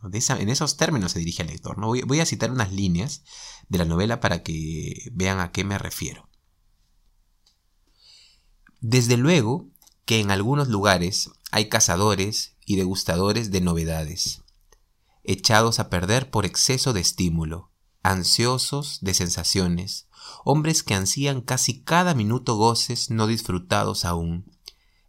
en 0.03 0.49
esos 0.49 0.77
términos 0.77 1.13
se 1.13 1.19
dirige 1.19 1.43
al 1.43 1.49
lector. 1.49 1.79
¿no? 1.79 1.89
voy 1.89 2.21
a 2.21 2.27
citar 2.27 2.53
unas 2.53 2.73
líneas 2.73 3.25
de 3.69 3.79
la 3.79 3.85
novela 3.85 4.21
para 4.21 4.45
que 4.45 5.11
vean 5.13 5.41
a 5.41 5.51
qué 5.51 5.65
me 5.65 5.79
refiero. 5.79 6.29
Desde 8.81 9.17
luego 9.17 9.69
que 10.09 10.21
en 10.21 10.31
algunos 10.31 10.69
lugares 10.69 11.33
hay 11.51 11.69
cazadores 11.69 12.57
y 12.65 12.77
degustadores 12.77 13.51
de 13.51 13.61
novedades, 13.61 14.41
echados 15.23 15.81
a 15.81 15.91
perder 15.91 16.31
por 16.31 16.47
exceso 16.47 16.95
de 16.95 17.03
estímulo, 17.03 17.71
ansiosos 18.03 19.01
de 19.03 19.13
sensaciones, 19.13 20.09
hombres 20.47 20.83
que 20.83 20.95
ansían 20.95 21.43
casi 21.43 21.83
cada 21.83 22.15
minuto 22.15 22.57
goces 22.57 23.11
no 23.11 23.27
disfrutados 23.27 24.07
aún. 24.07 24.51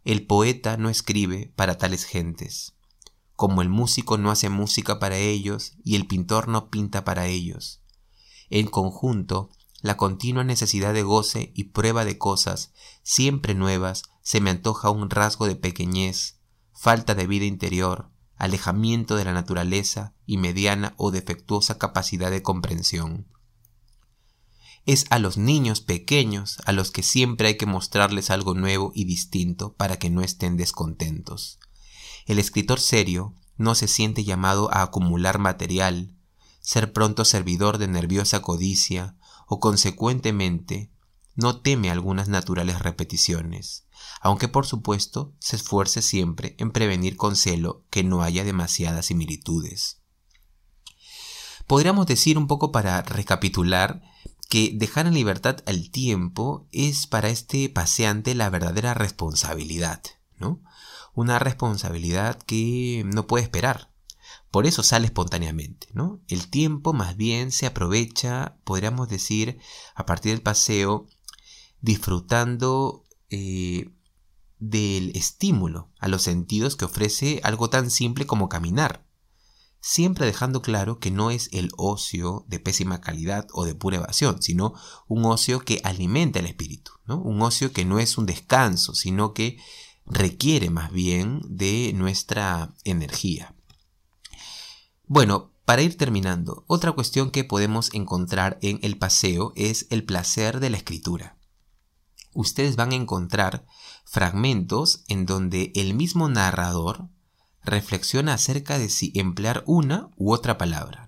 El 0.04 0.26
poeta 0.26 0.76
no 0.76 0.90
escribe 0.90 1.50
para 1.56 1.78
tales 1.78 2.04
gentes, 2.04 2.74
como 3.36 3.62
el 3.62 3.70
músico 3.70 4.18
no 4.18 4.30
hace 4.30 4.50
música 4.50 4.98
para 4.98 5.16
ellos 5.16 5.76
y 5.82 5.96
el 5.96 6.06
pintor 6.06 6.46
no 6.46 6.68
pinta 6.68 7.06
para 7.06 7.26
ellos. 7.26 7.80
En 8.50 8.66
conjunto, 8.66 9.48
la 9.80 9.96
continua 9.96 10.44
necesidad 10.44 10.92
de 10.92 11.04
goce 11.04 11.52
y 11.54 11.64
prueba 11.64 12.04
de 12.04 12.18
cosas 12.18 12.74
siempre 13.02 13.54
nuevas 13.54 14.02
se 14.30 14.40
me 14.40 14.50
antoja 14.50 14.90
un 14.90 15.10
rasgo 15.10 15.48
de 15.48 15.56
pequeñez, 15.56 16.38
falta 16.72 17.16
de 17.16 17.26
vida 17.26 17.46
interior, 17.46 18.12
alejamiento 18.36 19.16
de 19.16 19.24
la 19.24 19.32
naturaleza 19.32 20.14
y 20.24 20.36
mediana 20.36 20.94
o 20.98 21.10
defectuosa 21.10 21.78
capacidad 21.78 22.30
de 22.30 22.40
comprensión. 22.40 23.26
Es 24.86 25.06
a 25.10 25.18
los 25.18 25.36
niños 25.36 25.80
pequeños 25.80 26.58
a 26.64 26.70
los 26.70 26.92
que 26.92 27.02
siempre 27.02 27.48
hay 27.48 27.56
que 27.56 27.66
mostrarles 27.66 28.30
algo 28.30 28.54
nuevo 28.54 28.92
y 28.94 29.04
distinto 29.04 29.74
para 29.74 29.98
que 29.98 30.10
no 30.10 30.22
estén 30.22 30.56
descontentos. 30.56 31.58
El 32.24 32.38
escritor 32.38 32.78
serio 32.78 33.34
no 33.56 33.74
se 33.74 33.88
siente 33.88 34.22
llamado 34.22 34.72
a 34.72 34.82
acumular 34.82 35.40
material, 35.40 36.14
ser 36.60 36.92
pronto 36.92 37.24
servidor 37.24 37.78
de 37.78 37.88
nerviosa 37.88 38.42
codicia, 38.42 39.16
o 39.48 39.58
consecuentemente 39.58 40.92
no 41.34 41.60
teme 41.60 41.90
algunas 41.90 42.28
naturales 42.28 42.78
repeticiones, 42.78 43.86
aunque 44.20 44.48
por 44.48 44.66
supuesto 44.66 45.34
se 45.38 45.56
esfuerce 45.56 46.02
siempre 46.02 46.54
en 46.58 46.70
prevenir 46.70 47.16
con 47.16 47.36
celo 47.36 47.84
que 47.90 48.04
no 48.04 48.22
haya 48.22 48.44
demasiadas 48.44 49.06
similitudes. 49.06 50.00
Podríamos 51.66 52.06
decir 52.06 52.36
un 52.36 52.46
poco 52.46 52.72
para 52.72 53.00
recapitular 53.02 54.02
que 54.48 54.72
dejar 54.74 55.06
en 55.06 55.14
libertad 55.14 55.58
al 55.66 55.90
tiempo 55.90 56.68
es 56.72 57.06
para 57.06 57.28
este 57.28 57.68
paseante 57.68 58.34
la 58.34 58.50
verdadera 58.50 58.94
responsabilidad, 58.94 60.02
¿no? 60.36 60.60
Una 61.14 61.38
responsabilidad 61.38 62.42
que 62.42 63.04
no 63.06 63.28
puede 63.28 63.44
esperar. 63.44 63.92
Por 64.50 64.66
eso 64.66 64.82
sale 64.82 65.06
espontáneamente, 65.06 65.86
¿no? 65.92 66.20
El 66.26 66.48
tiempo 66.50 66.92
más 66.92 67.16
bien 67.16 67.52
se 67.52 67.66
aprovecha, 67.66 68.56
podríamos 68.64 69.08
decir, 69.08 69.60
a 69.94 70.04
partir 70.06 70.32
del 70.32 70.42
paseo, 70.42 71.06
disfrutando 71.80 73.04
eh, 73.30 73.90
del 74.58 75.12
estímulo 75.16 75.90
a 75.98 76.08
los 76.08 76.22
sentidos 76.22 76.76
que 76.76 76.84
ofrece 76.84 77.40
algo 77.42 77.70
tan 77.70 77.90
simple 77.90 78.26
como 78.26 78.48
caminar, 78.48 79.06
siempre 79.80 80.26
dejando 80.26 80.60
claro 80.60 80.98
que 80.98 81.10
no 81.10 81.30
es 81.30 81.48
el 81.52 81.70
ocio 81.76 82.44
de 82.46 82.60
pésima 82.60 83.00
calidad 83.00 83.46
o 83.52 83.64
de 83.64 83.74
pura 83.74 83.96
evasión, 83.96 84.42
sino 84.42 84.74
un 85.08 85.24
ocio 85.24 85.60
que 85.60 85.80
alimenta 85.82 86.38
el 86.38 86.46
espíritu, 86.46 86.92
un 87.06 87.40
ocio 87.40 87.72
que 87.72 87.86
no 87.86 87.98
es 87.98 88.18
un 88.18 88.26
descanso, 88.26 88.94
sino 88.94 89.32
que 89.32 89.58
requiere 90.04 90.68
más 90.68 90.92
bien 90.92 91.40
de 91.48 91.92
nuestra 91.94 92.74
energía. 92.84 93.54
Bueno, 95.06 95.52
para 95.64 95.82
ir 95.82 95.96
terminando, 95.96 96.64
otra 96.66 96.92
cuestión 96.92 97.30
que 97.30 97.44
podemos 97.44 97.94
encontrar 97.94 98.58
en 98.60 98.78
el 98.82 98.98
paseo 98.98 99.52
es 99.56 99.86
el 99.90 100.04
placer 100.04 100.60
de 100.60 100.70
la 100.70 100.76
escritura 100.76 101.39
ustedes 102.32 102.76
van 102.76 102.92
a 102.92 102.96
encontrar 102.96 103.64
fragmentos 104.04 105.04
en 105.08 105.26
donde 105.26 105.72
el 105.74 105.94
mismo 105.94 106.28
narrador 106.28 107.08
reflexiona 107.62 108.34
acerca 108.34 108.78
de 108.78 108.88
si 108.88 109.12
emplear 109.14 109.62
una 109.66 110.10
u 110.16 110.32
otra 110.32 110.58
palabra, 110.58 111.06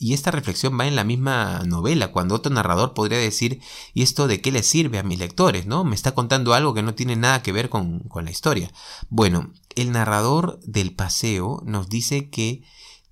Y 0.00 0.14
esta 0.14 0.30
reflexión 0.30 0.78
va 0.78 0.86
en 0.86 0.94
la 0.94 1.02
misma 1.02 1.62
novela, 1.66 2.12
cuando 2.12 2.36
otro 2.36 2.52
narrador 2.52 2.94
podría 2.94 3.18
decir, 3.18 3.60
¿y 3.94 4.02
esto 4.02 4.28
de 4.28 4.40
qué 4.40 4.52
le 4.52 4.62
sirve 4.62 4.98
a 4.98 5.02
mis 5.02 5.18
lectores? 5.18 5.66
¿no? 5.66 5.82
Me 5.84 5.96
está 5.96 6.14
contando 6.14 6.54
algo 6.54 6.72
que 6.72 6.84
no 6.84 6.94
tiene 6.94 7.16
nada 7.16 7.42
que 7.42 7.52
ver 7.52 7.68
con, 7.68 8.00
con 8.00 8.24
la 8.24 8.30
historia. 8.30 8.72
Bueno, 9.08 9.52
el 9.74 9.90
narrador 9.90 10.60
del 10.64 10.94
paseo 10.94 11.62
nos 11.66 11.88
dice 11.88 12.30
que 12.30 12.62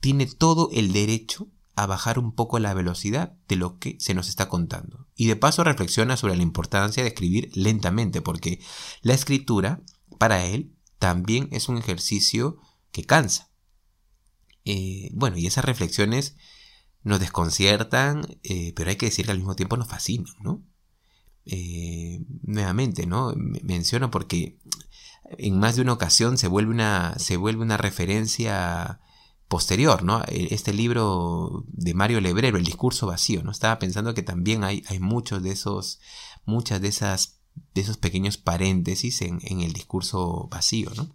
tiene 0.00 0.26
todo 0.26 0.70
el 0.72 0.92
derecho 0.92 1.48
a 1.76 1.86
bajar 1.86 2.18
un 2.18 2.32
poco 2.32 2.58
la 2.58 2.72
velocidad 2.72 3.34
de 3.48 3.56
lo 3.56 3.78
que 3.78 3.96
se 4.00 4.14
nos 4.14 4.28
está 4.28 4.48
contando. 4.48 5.06
Y 5.14 5.26
de 5.26 5.36
paso 5.36 5.62
reflexiona 5.62 6.16
sobre 6.16 6.34
la 6.34 6.42
importancia 6.42 7.02
de 7.02 7.10
escribir 7.10 7.50
lentamente, 7.54 8.22
porque 8.22 8.60
la 9.02 9.12
escritura, 9.12 9.82
para 10.18 10.46
él, 10.46 10.74
también 10.98 11.48
es 11.52 11.68
un 11.68 11.76
ejercicio 11.76 12.58
que 12.92 13.04
cansa. 13.04 13.50
Eh, 14.64 15.10
bueno, 15.12 15.36
y 15.36 15.46
esas 15.46 15.66
reflexiones 15.66 16.36
nos 17.02 17.20
desconciertan, 17.20 18.26
eh, 18.42 18.72
pero 18.74 18.88
hay 18.88 18.96
que 18.96 19.06
decir 19.06 19.26
que 19.26 19.32
al 19.32 19.38
mismo 19.38 19.54
tiempo 19.54 19.76
nos 19.76 19.86
fascinan, 19.86 20.32
¿no? 20.40 20.64
Eh, 21.44 22.24
nuevamente, 22.42 23.06
¿no? 23.06 23.34
Menciono 23.36 24.10
porque 24.10 24.58
en 25.36 25.58
más 25.58 25.76
de 25.76 25.82
una 25.82 25.92
ocasión 25.92 26.38
se 26.38 26.48
vuelve 26.48 26.72
una, 26.72 27.18
se 27.18 27.36
vuelve 27.36 27.62
una 27.62 27.76
referencia 27.76 29.00
posterior, 29.48 30.02
¿no? 30.02 30.22
E, 30.28 30.48
este 30.54 30.72
libro 30.72 31.64
de 31.68 31.94
Mario 31.94 32.20
Lebrero, 32.20 32.59
El 32.59 32.64
discurso 32.64 33.06
vacío, 33.06 33.42
¿no? 33.42 33.50
Estaba 33.50 33.78
pensando 33.78 34.14
que 34.14 34.22
también 34.22 34.64
hay, 34.64 34.82
hay 34.88 35.00
muchos 35.00 35.42
de 35.42 35.50
esos, 35.50 36.00
muchas 36.44 36.80
de 36.80 36.88
esas, 36.88 37.40
de 37.74 37.80
esos 37.80 37.96
pequeños 37.96 38.37
paréntesis 38.37 39.22
en, 39.22 39.38
en 39.42 39.61
el 39.61 39.72
discurso 39.72 40.48
vacío, 40.50 40.90
¿no? 40.96 41.14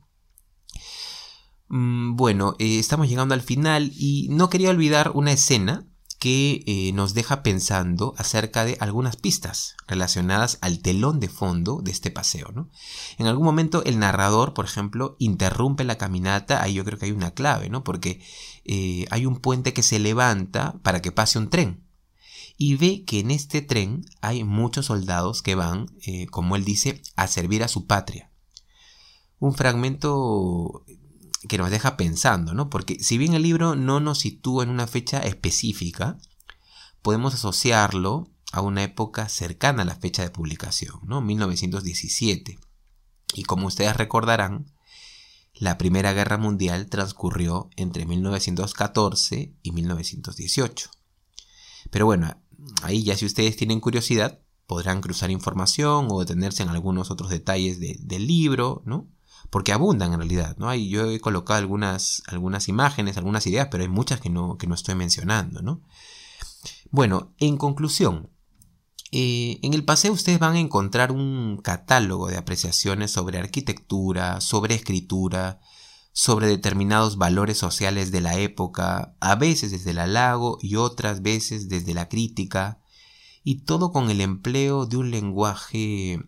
Mm, 1.74 2.17
bueno, 2.17 2.56
eh, 2.60 2.80
estamos 2.80 3.08
llegando 3.08 3.34
al 3.34 3.41
final 3.41 3.91
y 3.96 4.28
no 4.30 4.50
quería 4.50 4.70
olvidar 4.70 5.12
una 5.13 5.32
escena 5.32 5.88
que 6.22 6.64
eh, 6.68 6.92
nos 6.94 7.16
deja 7.16 7.42
pensando 7.42 8.14
acerca 8.16 8.64
de 8.64 8.78
algunas 8.80 9.16
pistas 9.16 9.76
relacionadas 9.88 10.60
al 10.62 10.78
telón 10.78 11.20
de 11.20 11.30
fondo 11.30 11.82
de 11.82 11.90
este 11.90 12.12
paseo. 12.12 12.52
¿no? 12.54 12.70
En 13.18 13.26
algún 13.26 13.44
momento 13.44 13.84
el 13.86 13.98
narrador, 13.98 14.54
por 14.54 14.66
ejemplo, 14.66 15.16
interrumpe 15.18 15.84
la 15.84 15.98
caminata, 15.98 16.62
ahí 16.62 16.76
yo 16.76 16.86
creo 16.86 17.00
que 17.00 17.08
hay 17.08 17.12
una 17.12 17.32
clave, 17.32 17.70
¿no? 17.70 17.84
porque 17.84 18.22
eh, 18.66 19.08
hay 19.10 19.26
un 19.26 19.38
puente 19.38 19.74
que 19.74 19.82
se 19.82 19.98
levanta 19.98 20.80
para 20.84 21.02
que 21.02 21.12
pase 21.12 21.40
un 21.40 21.50
tren. 21.50 21.88
Y 22.56 22.76
ve 22.76 23.04
que 23.04 23.22
en 23.22 23.32
este 23.32 23.64
tren 23.64 24.06
hay 24.22 24.44
muchos 24.44 24.86
soldados 24.86 25.42
que 25.42 25.56
van, 25.56 25.88
eh, 26.06 26.28
como 26.28 26.56
él 26.56 26.64
dice, 26.64 27.02
a 27.16 27.26
servir 27.26 27.64
a 27.64 27.68
su 27.68 27.88
patria. 27.88 28.30
Un 29.40 29.56
fragmento 29.56 30.86
que 31.48 31.58
nos 31.58 31.72
deja 31.72 31.98
pensando, 31.98 32.54
¿no? 32.54 32.70
Porque 32.70 32.98
si 33.04 33.18
bien 33.18 33.34
el 33.34 33.44
libro 33.44 33.76
no 33.76 34.00
nos 34.00 34.20
sitúa 34.20 34.64
en 34.64 34.70
una 34.70 34.88
fecha 34.88 35.20
específica, 35.20 36.18
podemos 37.02 37.34
asociarlo 37.34 38.30
a 38.52 38.62
una 38.62 38.84
época 38.84 39.30
cercana 39.30 39.84
a 39.84 39.86
la 39.86 39.96
fecha 39.96 40.24
de 40.24 40.30
publicación, 40.30 41.00
¿no? 41.04 41.22
1917. 41.22 42.60
Y 43.34 43.44
como 43.44 43.68
ustedes 43.68 43.96
recordarán, 43.96 44.72
la 45.54 45.78
Primera 45.78 46.14
Guerra 46.14 46.38
Mundial 46.38 46.88
transcurrió 46.88 47.70
entre 47.76 48.06
1914 48.06 49.56
y 49.62 49.72
1918. 49.72 50.90
Pero 51.90 52.06
bueno, 52.06 52.36
ahí 52.84 53.04
ya 53.04 53.16
si 53.18 53.26
ustedes 53.26 53.56
tienen 53.56 53.80
curiosidad, 53.80 54.40
podrán 54.68 55.02
cruzar 55.02 55.32
información 55.32 56.08
o 56.10 56.20
detenerse 56.20 56.64
en 56.64 56.70
algunos 56.70 57.12
otros 57.12 57.30
detalles 57.30 57.80
del 57.80 58.28
libro, 58.28 58.84
¿no? 58.86 59.08
Porque 59.52 59.74
abundan 59.74 60.14
en 60.14 60.20
realidad, 60.20 60.58
¿no? 60.58 60.68
Hay, 60.68 60.90
yo 60.90 61.12
he 61.12 61.20
colocado 61.20 61.60
algunas, 61.60 62.24
algunas 62.26 62.68
imágenes, 62.68 63.18
algunas 63.18 63.46
ideas, 63.46 63.68
pero 63.70 63.84
hay 63.84 63.90
muchas 63.90 64.20
que 64.20 64.32
no, 64.32 64.58
que 64.58 64.66
no 64.66 64.74
estoy 64.74 64.96
mencionando, 64.96 65.62
¿no? 65.62 65.82
Bueno, 66.90 67.34
en 67.38 67.58
conclusión, 67.58 68.32
Eh, 69.14 69.60
en 69.62 69.74
el 69.74 69.84
paseo 69.84 70.14
ustedes 70.14 70.40
van 70.40 70.56
a 70.56 70.60
encontrar 70.62 71.12
un 71.12 71.58
catálogo 71.62 72.30
de 72.30 72.38
apreciaciones 72.38 73.12
sobre 73.12 73.40
arquitectura, 73.40 74.40
sobre 74.40 74.74
escritura, 74.74 75.60
sobre 76.14 76.48
determinados 76.48 77.18
valores 77.18 77.58
sociales 77.58 78.12
de 78.12 78.22
la 78.22 78.38
época, 78.40 79.14
a 79.20 79.36
veces 79.36 79.72
desde 79.72 79.92
el 79.92 80.00
halago 80.00 80.60
y 80.62 80.78
otras 80.78 81.22
veces 81.22 81.68
desde 81.68 81.94
la 81.94 82.08
crítica, 82.08 82.80
y 83.44 83.66
todo 83.66 83.92
con 83.92 84.10
el 84.10 84.22
empleo 84.22 84.86
de 84.86 84.96
un 84.96 85.12
lenguaje, 85.12 86.20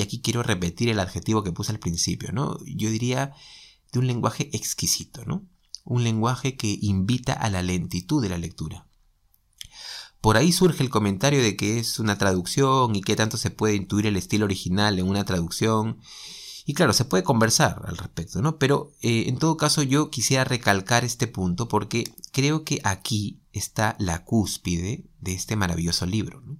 y 0.00 0.02
aquí 0.02 0.22
quiero 0.22 0.42
repetir 0.42 0.88
el 0.88 0.98
adjetivo 0.98 1.42
que 1.42 1.52
puse 1.52 1.72
al 1.72 1.78
principio, 1.78 2.32
¿no? 2.32 2.56
Yo 2.64 2.88
diría 2.88 3.34
de 3.92 3.98
un 3.98 4.06
lenguaje 4.06 4.48
exquisito, 4.56 5.26
¿no? 5.26 5.46
Un 5.84 6.04
lenguaje 6.04 6.56
que 6.56 6.78
invita 6.80 7.34
a 7.34 7.50
la 7.50 7.60
lentitud 7.60 8.22
de 8.22 8.30
la 8.30 8.38
lectura. 8.38 8.88
Por 10.22 10.38
ahí 10.38 10.52
surge 10.52 10.82
el 10.82 10.88
comentario 10.88 11.42
de 11.42 11.54
que 11.54 11.78
es 11.78 11.98
una 11.98 12.16
traducción 12.16 12.96
y 12.96 13.02
que 13.02 13.14
tanto 13.14 13.36
se 13.36 13.50
puede 13.50 13.74
intuir 13.74 14.06
el 14.06 14.16
estilo 14.16 14.46
original 14.46 14.98
en 14.98 15.06
una 15.06 15.26
traducción. 15.26 15.98
Y 16.64 16.72
claro, 16.72 16.94
se 16.94 17.04
puede 17.04 17.22
conversar 17.22 17.82
al 17.84 17.98
respecto, 17.98 18.40
¿no? 18.40 18.56
Pero 18.56 18.94
eh, 19.02 19.24
en 19.28 19.38
todo 19.38 19.58
caso 19.58 19.82
yo 19.82 20.08
quisiera 20.08 20.44
recalcar 20.44 21.04
este 21.04 21.26
punto 21.26 21.68
porque 21.68 22.04
creo 22.32 22.64
que 22.64 22.80
aquí 22.84 23.42
está 23.52 23.96
la 23.98 24.24
cúspide 24.24 25.04
de 25.20 25.34
este 25.34 25.56
maravilloso 25.56 26.06
libro, 26.06 26.40
¿no? 26.40 26.58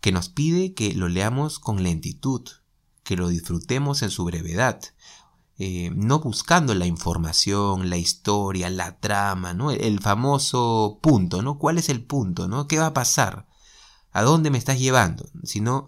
Que 0.00 0.12
nos 0.12 0.28
pide 0.28 0.74
que 0.74 0.94
lo 0.94 1.08
leamos 1.08 1.58
con 1.58 1.82
lentitud, 1.82 2.42
que 3.02 3.16
lo 3.16 3.28
disfrutemos 3.28 4.02
en 4.02 4.10
su 4.10 4.24
brevedad, 4.24 4.80
eh, 5.58 5.90
no 5.94 6.20
buscando 6.20 6.74
la 6.74 6.86
información, 6.86 7.88
la 7.88 7.96
historia, 7.96 8.68
la 8.68 8.98
trama, 8.98 9.54
¿no? 9.54 9.70
El 9.70 10.00
famoso 10.00 10.98
punto, 11.00 11.40
¿no? 11.40 11.58
¿Cuál 11.58 11.78
es 11.78 11.88
el 11.88 12.04
punto, 12.04 12.46
¿no? 12.46 12.68
¿Qué 12.68 12.78
va 12.78 12.86
a 12.86 12.94
pasar? 12.94 13.48
¿A 14.12 14.22
dónde 14.22 14.50
me 14.50 14.58
estás 14.58 14.78
llevando? 14.78 15.30
Sino 15.44 15.86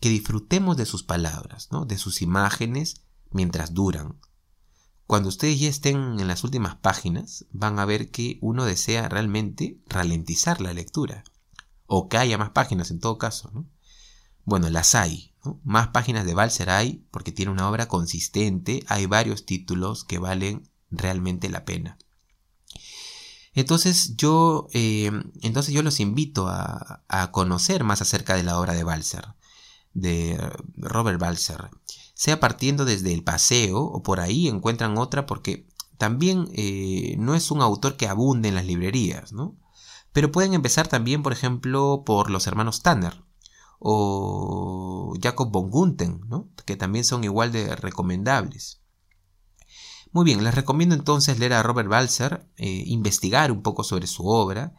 que 0.00 0.08
disfrutemos 0.08 0.76
de 0.76 0.86
sus 0.86 1.02
palabras, 1.02 1.68
¿no? 1.72 1.84
De 1.84 1.98
sus 1.98 2.22
imágenes 2.22 3.02
mientras 3.30 3.74
duran. 3.74 4.20
Cuando 5.06 5.30
ustedes 5.30 5.58
ya 5.58 5.68
estén 5.68 6.20
en 6.20 6.28
las 6.28 6.44
últimas 6.44 6.76
páginas, 6.76 7.46
van 7.50 7.78
a 7.78 7.86
ver 7.86 8.10
que 8.10 8.38
uno 8.40 8.64
desea 8.64 9.08
realmente 9.08 9.80
ralentizar 9.88 10.60
la 10.60 10.74
lectura. 10.74 11.24
O 11.88 12.08
que 12.08 12.18
haya 12.18 12.38
más 12.38 12.50
páginas 12.50 12.92
en 12.92 13.00
todo 13.00 13.18
caso, 13.18 13.50
¿no? 13.52 13.66
Bueno, 14.44 14.70
las 14.70 14.94
hay, 14.94 15.34
más 15.64 15.88
páginas 15.88 16.24
de 16.24 16.34
Balser 16.34 16.70
hay 16.70 17.04
porque 17.10 17.32
tiene 17.32 17.50
una 17.50 17.68
obra 17.68 17.88
consistente, 17.88 18.84
hay 18.86 19.06
varios 19.06 19.44
títulos 19.44 20.04
que 20.04 20.18
valen 20.18 20.70
realmente 20.90 21.48
la 21.48 21.64
pena. 21.64 21.98
Entonces 23.54 24.16
yo, 24.16 24.68
eh, 24.72 25.10
entonces 25.42 25.74
yo 25.74 25.82
los 25.82 25.98
invito 25.98 26.46
a, 26.46 27.02
a, 27.08 27.32
conocer 27.32 27.82
más 27.82 28.00
acerca 28.00 28.36
de 28.36 28.44
la 28.44 28.58
obra 28.60 28.74
de 28.74 28.84
Balser, 28.84 29.26
de 29.94 30.38
Robert 30.76 31.18
Balser, 31.18 31.68
sea 32.14 32.40
partiendo 32.40 32.84
desde 32.84 33.12
el 33.12 33.24
paseo 33.24 33.80
o 33.80 34.02
por 34.02 34.20
ahí 34.20 34.48
encuentran 34.48 34.96
otra 34.96 35.26
porque 35.26 35.66
también 35.98 36.48
eh, 36.54 37.16
no 37.18 37.34
es 37.34 37.50
un 37.50 37.60
autor 37.60 37.96
que 37.96 38.06
abunde 38.06 38.48
en 38.48 38.54
las 38.54 38.64
librerías, 38.64 39.32
¿no? 39.32 39.56
Pero 40.18 40.32
pueden 40.32 40.52
empezar 40.52 40.88
también, 40.88 41.22
por 41.22 41.32
ejemplo, 41.32 42.02
por 42.04 42.28
los 42.28 42.48
hermanos 42.48 42.82
Tanner, 42.82 43.22
o 43.78 45.14
Jacob 45.22 45.52
von 45.52 45.70
Gunten, 45.70 46.22
que 46.64 46.74
también 46.74 47.04
son 47.04 47.22
igual 47.22 47.52
de 47.52 47.76
recomendables. 47.76 48.80
Muy 50.10 50.24
bien, 50.24 50.42
les 50.42 50.56
recomiendo 50.56 50.96
entonces 50.96 51.38
leer 51.38 51.52
a 51.52 51.62
Robert 51.62 51.88
Balser, 51.88 52.50
eh, 52.56 52.82
investigar 52.86 53.52
un 53.52 53.62
poco 53.62 53.84
sobre 53.84 54.08
su 54.08 54.26
obra. 54.26 54.74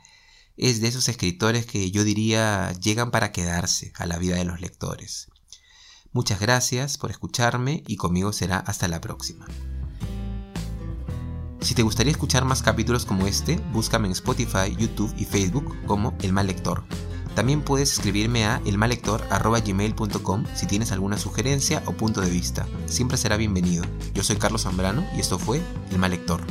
Es 0.58 0.82
de 0.82 0.90
esos 0.90 1.08
escritores 1.08 1.66
que 1.66 1.90
yo 1.90 2.04
diría 2.04 2.74
llegan 2.74 3.10
para 3.10 3.32
quedarse 3.32 3.94
a 3.96 4.06
la 4.06 4.18
vida 4.18 4.36
de 4.36 4.44
los 4.44 4.60
lectores. 4.60 5.30
Muchas 6.12 6.42
gracias 6.42 6.98
por 6.98 7.12
escucharme 7.12 7.82
y 7.88 7.96
conmigo 7.96 8.34
será 8.34 8.58
hasta 8.58 8.90
la 8.90 9.00
próxima. 9.00 9.48
Si 11.62 11.76
te 11.76 11.84
gustaría 11.84 12.12
escuchar 12.12 12.46
más 12.46 12.62
capítulos 12.62 13.06
como 13.06 13.28
este, 13.28 13.60
búscame 13.74 14.08
en 14.08 14.14
Spotify, 14.14 14.76
YouTube 14.78 15.14
y 15.18 15.26
Facebook 15.26 15.76
como 15.86 16.16
El 16.22 16.34
Mal 16.34 16.48
Lector. 16.48 16.84
También 17.36 17.62
puedes 17.62 17.94
escribirme 17.94 18.46
a 18.46 18.62
elmalector.gmail.com 18.66 20.46
si 20.56 20.68
tienes 20.68 20.92
alguna 20.92 21.18
sugerencia 21.18 21.84
o 21.86 21.94
punto 21.94 22.22
de 22.22 22.30
vista. 22.30 22.68
Siempre 22.86 23.18
será 23.18 23.38
bienvenido. 23.38 23.84
Yo 24.14 24.24
soy 24.24 24.38
Carlos 24.38 24.64
Zambrano 24.64 25.06
y 25.16 25.20
esto 25.20 25.38
fue 25.38 25.62
El 25.92 26.00
Mal 26.00 26.12
Lector. 26.12 26.42